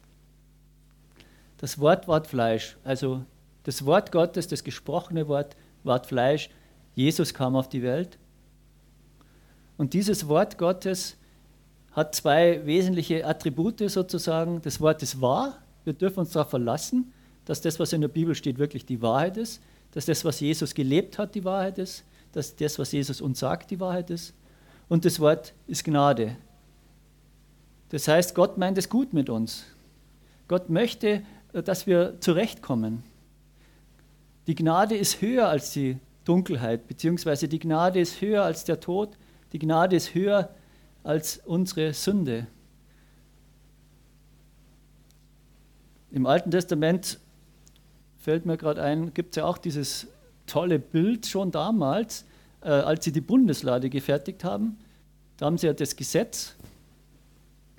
Das 1.58 1.80
Wort 1.80 2.08
ward 2.08 2.27
Fleisch, 2.27 2.77
also 2.84 3.23
das 3.63 3.86
Wort 3.86 4.12
Gottes, 4.12 4.47
das 4.47 4.63
gesprochene 4.63 5.27
Wort 5.27 5.56
ward 5.84 6.06
Fleisch. 6.06 6.49
Jesus 6.93 7.34
kam 7.34 7.56
auf 7.56 7.69
die 7.69 7.82
Welt. 7.82 8.17
Und 9.77 9.93
dieses 9.93 10.27
Wort 10.27 10.58
Gottes 10.60 11.17
hat 11.91 12.15
zwei 12.15 12.65
wesentliche 12.65 13.25
Attribute 13.25 13.89
sozusagen. 13.89 14.62
Das 14.62 14.80
Wort 14.80 15.04
ist 15.04 15.19
wahr. 15.19 15.58
Wir 15.84 15.93
dürfen 15.93 16.19
uns 16.19 16.32
darauf 16.32 16.49
verlassen, 16.49 17.12
dass 17.45 17.62
das, 17.62 17.80
was 17.80 17.91
in 17.91 18.01
der 18.01 18.08
Bibel 18.08 18.36
steht, 18.36 18.58
wirklich 18.58 18.86
die 18.86 19.01
Wahrheit 19.01 19.38
ist. 19.38 19.62
Dass 19.91 20.06
das, 20.06 20.23
was 20.23 20.39
Jesus 20.39 20.73
gelebt 20.73 21.17
hat, 21.17 21.36
die 21.36 21.43
Wahrheit 21.43 21.77
ist. 21.77 22.06
Dass 22.32 22.56
das, 22.56 22.80
was 22.80 22.93
Jesus 22.93 23.19
uns 23.19 23.39
sagt, 23.39 23.71
die 23.71 23.80
Wahrheit 23.80 24.10
ist. 24.10 24.34
Und 24.88 25.04
das 25.04 25.19
Wort 25.19 25.54
ist 25.67 25.84
Gnade. 25.84 26.38
Das 27.89 28.08
heißt, 28.08 28.36
Gott 28.36 28.58
meint 28.58 28.77
es 28.77 28.88
gut 28.88 29.12
mit 29.12 29.30
uns. 29.30 29.65
Gott 30.47 30.69
möchte, 30.69 31.23
dass 31.51 31.88
wir 31.88 32.21
zurechtkommen. 32.21 33.04
Die 34.47 34.56
Gnade 34.56 34.95
ist 34.95 35.21
höher 35.21 35.49
als 35.49 35.71
die 35.71 35.97
Dunkelheit, 36.23 36.88
beziehungsweise 36.88 37.49
die 37.49 37.60
Gnade 37.60 37.99
ist 37.99 38.21
höher 38.21 38.43
als 38.43 38.63
der 38.63 38.80
Tod. 38.80 39.17
Die 39.51 39.60
Gnade 39.60 39.97
ist 39.97 40.15
höher 40.15 40.38
als 40.38 40.61
als 41.04 41.42
unsere 41.46 41.94
Sünde. 41.94 42.48
Im 46.12 46.26
Alten 46.26 46.52
Testament 46.52 47.20
fällt 48.18 48.46
mir 48.46 48.58
gerade 48.58 48.82
ein, 48.84 49.14
gibt 49.14 49.32
es 49.32 49.38
ja 49.38 49.46
auch 49.46 49.58
dieses 49.58 50.08
tolle 50.46 50.78
Bild 50.78 51.26
schon 51.26 51.52
damals, 51.52 52.26
äh, 52.62 52.70
als 52.70 53.06
sie 53.06 53.12
die 53.12 53.22
Bundeslade 53.22 53.90
gefertigt 53.90 54.44
haben. 54.44 54.78
Da 55.38 55.46
haben 55.46 55.58
sie 55.58 55.68
ja 55.68 55.74
das 55.74 55.96
Gesetz, 55.96 56.56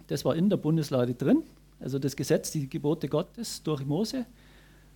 das 0.08 0.24
war 0.24 0.34
in 0.34 0.50
der 0.50 0.56
Bundeslade 0.56 1.14
drin, 1.14 1.42
also 1.78 1.98
das 1.98 2.16
Gesetz, 2.16 2.50
die 2.50 2.68
Gebote 2.68 3.08
Gottes 3.08 3.62
durch 3.62 3.84
Mose. 3.84 4.26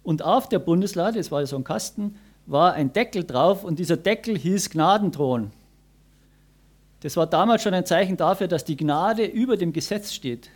Und 0.03 0.23
auf 0.23 0.49
der 0.49 0.59
Bundeslade, 0.59 1.19
es 1.19 1.31
war 1.31 1.41
ja 1.41 1.47
so 1.47 1.57
ein 1.57 1.65
Kasten, 1.65 2.17
war 2.47 2.73
ein 2.73 2.93
Deckel 2.93 3.25
drauf 3.25 3.65
und 3.65 3.79
dieser 3.79 3.97
Deckel 3.97 4.39
hieß 4.39 4.71
Gnadenthron. 4.71 5.51
Das 7.07 7.17
war 7.17 7.29
damals 7.29 7.63
schon 7.63 7.73
ein 7.73 7.87
Zeichen 7.87 8.17
dafür, 8.17 8.49
dass 8.49 8.65
die 8.65 8.77
Gnade 8.77 9.27
über 9.27 9.57
dem 9.57 9.73
Gesetz 9.73 10.13
steht, 10.13 10.51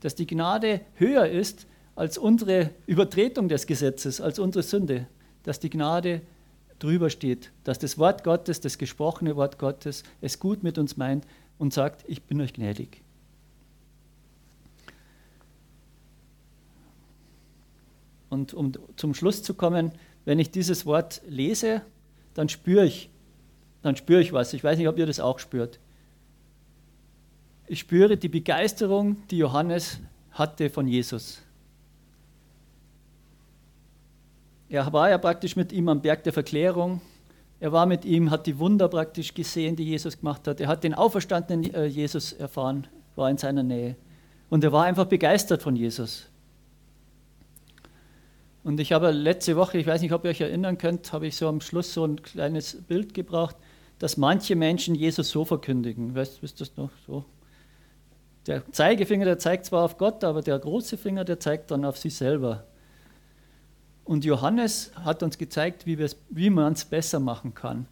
dass 0.00 0.14
die 0.14 0.26
Gnade 0.26 0.80
höher 0.94 1.26
ist 1.26 1.66
als 1.94 2.16
unsere 2.16 2.70
Übertretung 2.86 3.50
des 3.50 3.66
Gesetzes, 3.66 4.18
als 4.22 4.38
unsere 4.38 4.62
Sünde, 4.62 5.08
dass 5.42 5.60
die 5.60 5.68
Gnade 5.68 6.22
drüber 6.78 7.10
steht, 7.10 7.52
dass 7.64 7.78
das 7.78 7.98
Wort 7.98 8.24
Gottes, 8.24 8.62
das 8.62 8.78
gesprochene 8.78 9.36
Wort 9.36 9.58
Gottes, 9.58 10.02
es 10.22 10.40
gut 10.40 10.62
mit 10.62 10.78
uns 10.78 10.96
meint 10.96 11.26
und 11.58 11.74
sagt, 11.74 12.02
ich 12.08 12.22
bin 12.22 12.40
euch 12.40 12.54
gnädig. 12.54 13.02
Und 18.30 18.54
um 18.54 18.72
zum 18.96 19.12
Schluss 19.12 19.42
zu 19.42 19.52
kommen, 19.52 19.92
wenn 20.24 20.38
ich 20.38 20.50
dieses 20.50 20.86
Wort 20.86 21.20
lese, 21.28 21.82
dann 22.32 22.48
spüre 22.48 22.86
ich, 22.86 23.10
dann 23.82 23.96
spüre 23.96 24.22
ich 24.22 24.32
was. 24.32 24.54
Ich 24.54 24.64
weiß 24.64 24.78
nicht, 24.78 24.88
ob 24.88 24.96
ihr 24.96 25.04
das 25.04 25.20
auch 25.20 25.38
spürt. 25.38 25.78
Ich 27.70 27.78
spüre 27.78 28.16
die 28.16 28.28
Begeisterung, 28.28 29.16
die 29.30 29.38
Johannes 29.38 30.00
hatte 30.32 30.70
von 30.70 30.88
Jesus. 30.88 31.40
Er 34.68 34.92
war 34.92 35.08
ja 35.08 35.18
praktisch 35.18 35.54
mit 35.54 35.70
ihm 35.70 35.88
am 35.88 36.02
Berg 36.02 36.24
der 36.24 36.32
Verklärung. 36.32 37.00
Er 37.60 37.70
war 37.70 37.86
mit 37.86 38.04
ihm, 38.04 38.32
hat 38.32 38.48
die 38.48 38.58
Wunder 38.58 38.88
praktisch 38.88 39.34
gesehen, 39.34 39.76
die 39.76 39.84
Jesus 39.84 40.18
gemacht 40.18 40.48
hat. 40.48 40.60
Er 40.60 40.66
hat 40.66 40.82
den 40.82 40.94
auferstandenen 40.94 41.72
äh, 41.72 41.84
Jesus 41.86 42.32
erfahren, 42.32 42.88
war 43.14 43.30
in 43.30 43.38
seiner 43.38 43.62
Nähe. 43.62 43.94
Und 44.48 44.64
er 44.64 44.72
war 44.72 44.86
einfach 44.86 45.06
begeistert 45.06 45.62
von 45.62 45.76
Jesus. 45.76 46.26
Und 48.64 48.80
ich 48.80 48.90
habe 48.90 49.12
letzte 49.12 49.54
Woche, 49.54 49.78
ich 49.78 49.86
weiß 49.86 50.02
nicht, 50.02 50.12
ob 50.12 50.24
ihr 50.24 50.30
euch 50.30 50.40
erinnern 50.40 50.76
könnt, 50.76 51.12
habe 51.12 51.28
ich 51.28 51.36
so 51.36 51.46
am 51.46 51.60
Schluss 51.60 51.94
so 51.94 52.04
ein 52.04 52.20
kleines 52.20 52.82
Bild 52.82 53.14
gebracht 53.14 53.54
dass 54.00 54.16
manche 54.16 54.56
Menschen 54.56 54.94
Jesus 54.94 55.28
so 55.28 55.44
verkündigen. 55.44 56.14
Weißt, 56.14 56.42
wisst 56.42 56.56
ihr 56.56 56.66
das 56.66 56.76
noch? 56.76 56.90
So. 57.06 57.24
Der 58.50 58.64
Zeigefinger, 58.72 59.24
der 59.24 59.38
zeigt 59.38 59.66
zwar 59.66 59.84
auf 59.84 59.96
Gott, 59.96 60.24
aber 60.24 60.42
der 60.42 60.58
große 60.58 60.96
Finger, 60.96 61.24
der 61.24 61.38
zeigt 61.38 61.70
dann 61.70 61.84
auf 61.84 61.96
sich 61.96 62.16
selber. 62.16 62.64
Und 64.02 64.24
Johannes 64.24 64.90
hat 64.96 65.22
uns 65.22 65.38
gezeigt, 65.38 65.86
wie, 65.86 66.04
wie 66.30 66.50
man 66.50 66.72
es 66.72 66.84
besser 66.84 67.20
machen 67.20 67.54
kann. 67.54 67.86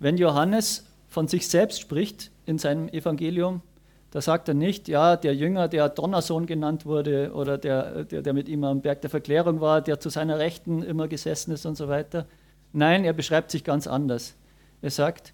Wenn 0.00 0.16
Johannes 0.16 0.84
von 1.08 1.28
sich 1.28 1.46
selbst 1.46 1.80
spricht 1.80 2.32
in 2.44 2.58
seinem 2.58 2.88
Evangelium, 2.88 3.62
da 4.10 4.20
sagt 4.20 4.48
er 4.48 4.54
nicht, 4.54 4.88
ja, 4.88 5.14
der 5.14 5.36
Jünger, 5.36 5.68
der 5.68 5.88
Donnersohn 5.90 6.46
genannt 6.46 6.86
wurde 6.86 7.32
oder 7.32 7.56
der, 7.56 8.02
der, 8.02 8.22
der 8.22 8.32
mit 8.32 8.48
ihm 8.48 8.64
am 8.64 8.80
Berg 8.80 9.00
der 9.00 9.10
Verklärung 9.10 9.60
war, 9.60 9.80
der 9.80 10.00
zu 10.00 10.08
seiner 10.08 10.40
Rechten 10.40 10.82
immer 10.82 11.06
gesessen 11.06 11.52
ist 11.52 11.66
und 11.66 11.76
so 11.76 11.86
weiter. 11.86 12.26
Nein, 12.72 13.04
er 13.04 13.12
beschreibt 13.12 13.52
sich 13.52 13.62
ganz 13.62 13.86
anders. 13.86 14.34
Er 14.82 14.90
sagt, 14.90 15.32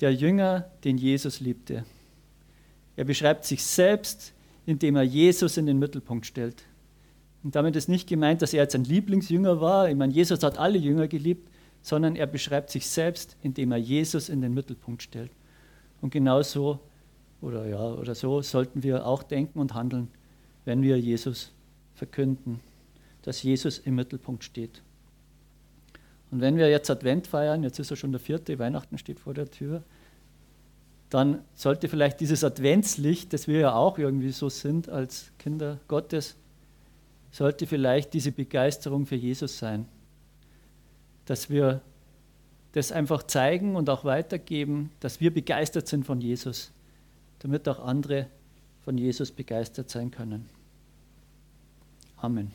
der 0.00 0.12
Jünger, 0.12 0.66
den 0.84 0.98
Jesus 0.98 1.40
liebte. 1.40 1.86
Er 2.96 3.04
beschreibt 3.04 3.44
sich 3.44 3.62
selbst, 3.62 4.32
indem 4.64 4.96
er 4.96 5.02
Jesus 5.02 5.56
in 5.56 5.66
den 5.66 5.78
Mittelpunkt 5.78 6.26
stellt. 6.26 6.64
Und 7.44 7.54
damit 7.54 7.76
ist 7.76 7.88
nicht 7.88 8.08
gemeint, 8.08 8.42
dass 8.42 8.52
er 8.52 8.62
jetzt 8.62 8.74
ein 8.74 8.84
Lieblingsjünger 8.84 9.60
war. 9.60 9.88
Ich 9.88 9.96
meine, 9.96 10.12
Jesus 10.12 10.42
hat 10.42 10.58
alle 10.58 10.78
Jünger 10.78 11.06
geliebt, 11.06 11.48
sondern 11.82 12.16
er 12.16 12.26
beschreibt 12.26 12.70
sich 12.70 12.88
selbst, 12.88 13.36
indem 13.42 13.70
er 13.70 13.78
Jesus 13.78 14.28
in 14.28 14.40
den 14.40 14.54
Mittelpunkt 14.54 15.02
stellt. 15.02 15.30
Und 16.00 16.10
genau 16.10 16.42
so 16.42 16.80
oder 17.40 17.66
ja 17.66 17.92
oder 17.94 18.14
so 18.14 18.42
sollten 18.42 18.82
wir 18.82 19.06
auch 19.06 19.22
denken 19.22 19.60
und 19.60 19.74
handeln, 19.74 20.08
wenn 20.64 20.82
wir 20.82 20.98
Jesus 20.98 21.52
verkünden, 21.94 22.60
dass 23.22 23.42
Jesus 23.42 23.78
im 23.78 23.94
Mittelpunkt 23.94 24.42
steht. 24.42 24.82
Und 26.30 26.40
wenn 26.40 26.56
wir 26.56 26.68
jetzt 26.68 26.90
Advent 26.90 27.26
feiern, 27.26 27.62
jetzt 27.62 27.78
ist 27.78 27.90
ja 27.90 27.96
schon 27.96 28.10
der 28.10 28.20
vierte, 28.20 28.58
Weihnachten 28.58 28.98
steht 28.98 29.20
vor 29.20 29.34
der 29.34 29.50
Tür, 29.50 29.84
dann 31.10 31.42
sollte 31.54 31.88
vielleicht 31.88 32.20
dieses 32.20 32.42
Adventslicht, 32.42 33.32
das 33.32 33.46
wir 33.46 33.60
ja 33.60 33.74
auch 33.74 33.98
irgendwie 33.98 34.32
so 34.32 34.48
sind 34.48 34.88
als 34.88 35.30
Kinder 35.38 35.78
Gottes, 35.86 36.36
sollte 37.30 37.66
vielleicht 37.66 38.12
diese 38.14 38.32
Begeisterung 38.32 39.06
für 39.06 39.14
Jesus 39.14 39.58
sein. 39.58 39.86
Dass 41.26 41.50
wir 41.50 41.80
das 42.72 42.92
einfach 42.92 43.22
zeigen 43.22 43.76
und 43.76 43.88
auch 43.88 44.04
weitergeben, 44.04 44.90
dass 45.00 45.20
wir 45.20 45.32
begeistert 45.32 45.88
sind 45.88 46.04
von 46.04 46.20
Jesus, 46.20 46.72
damit 47.38 47.68
auch 47.68 47.78
andere 47.78 48.26
von 48.82 48.98
Jesus 48.98 49.30
begeistert 49.30 49.90
sein 49.90 50.10
können. 50.10 50.48
Amen. 52.16 52.52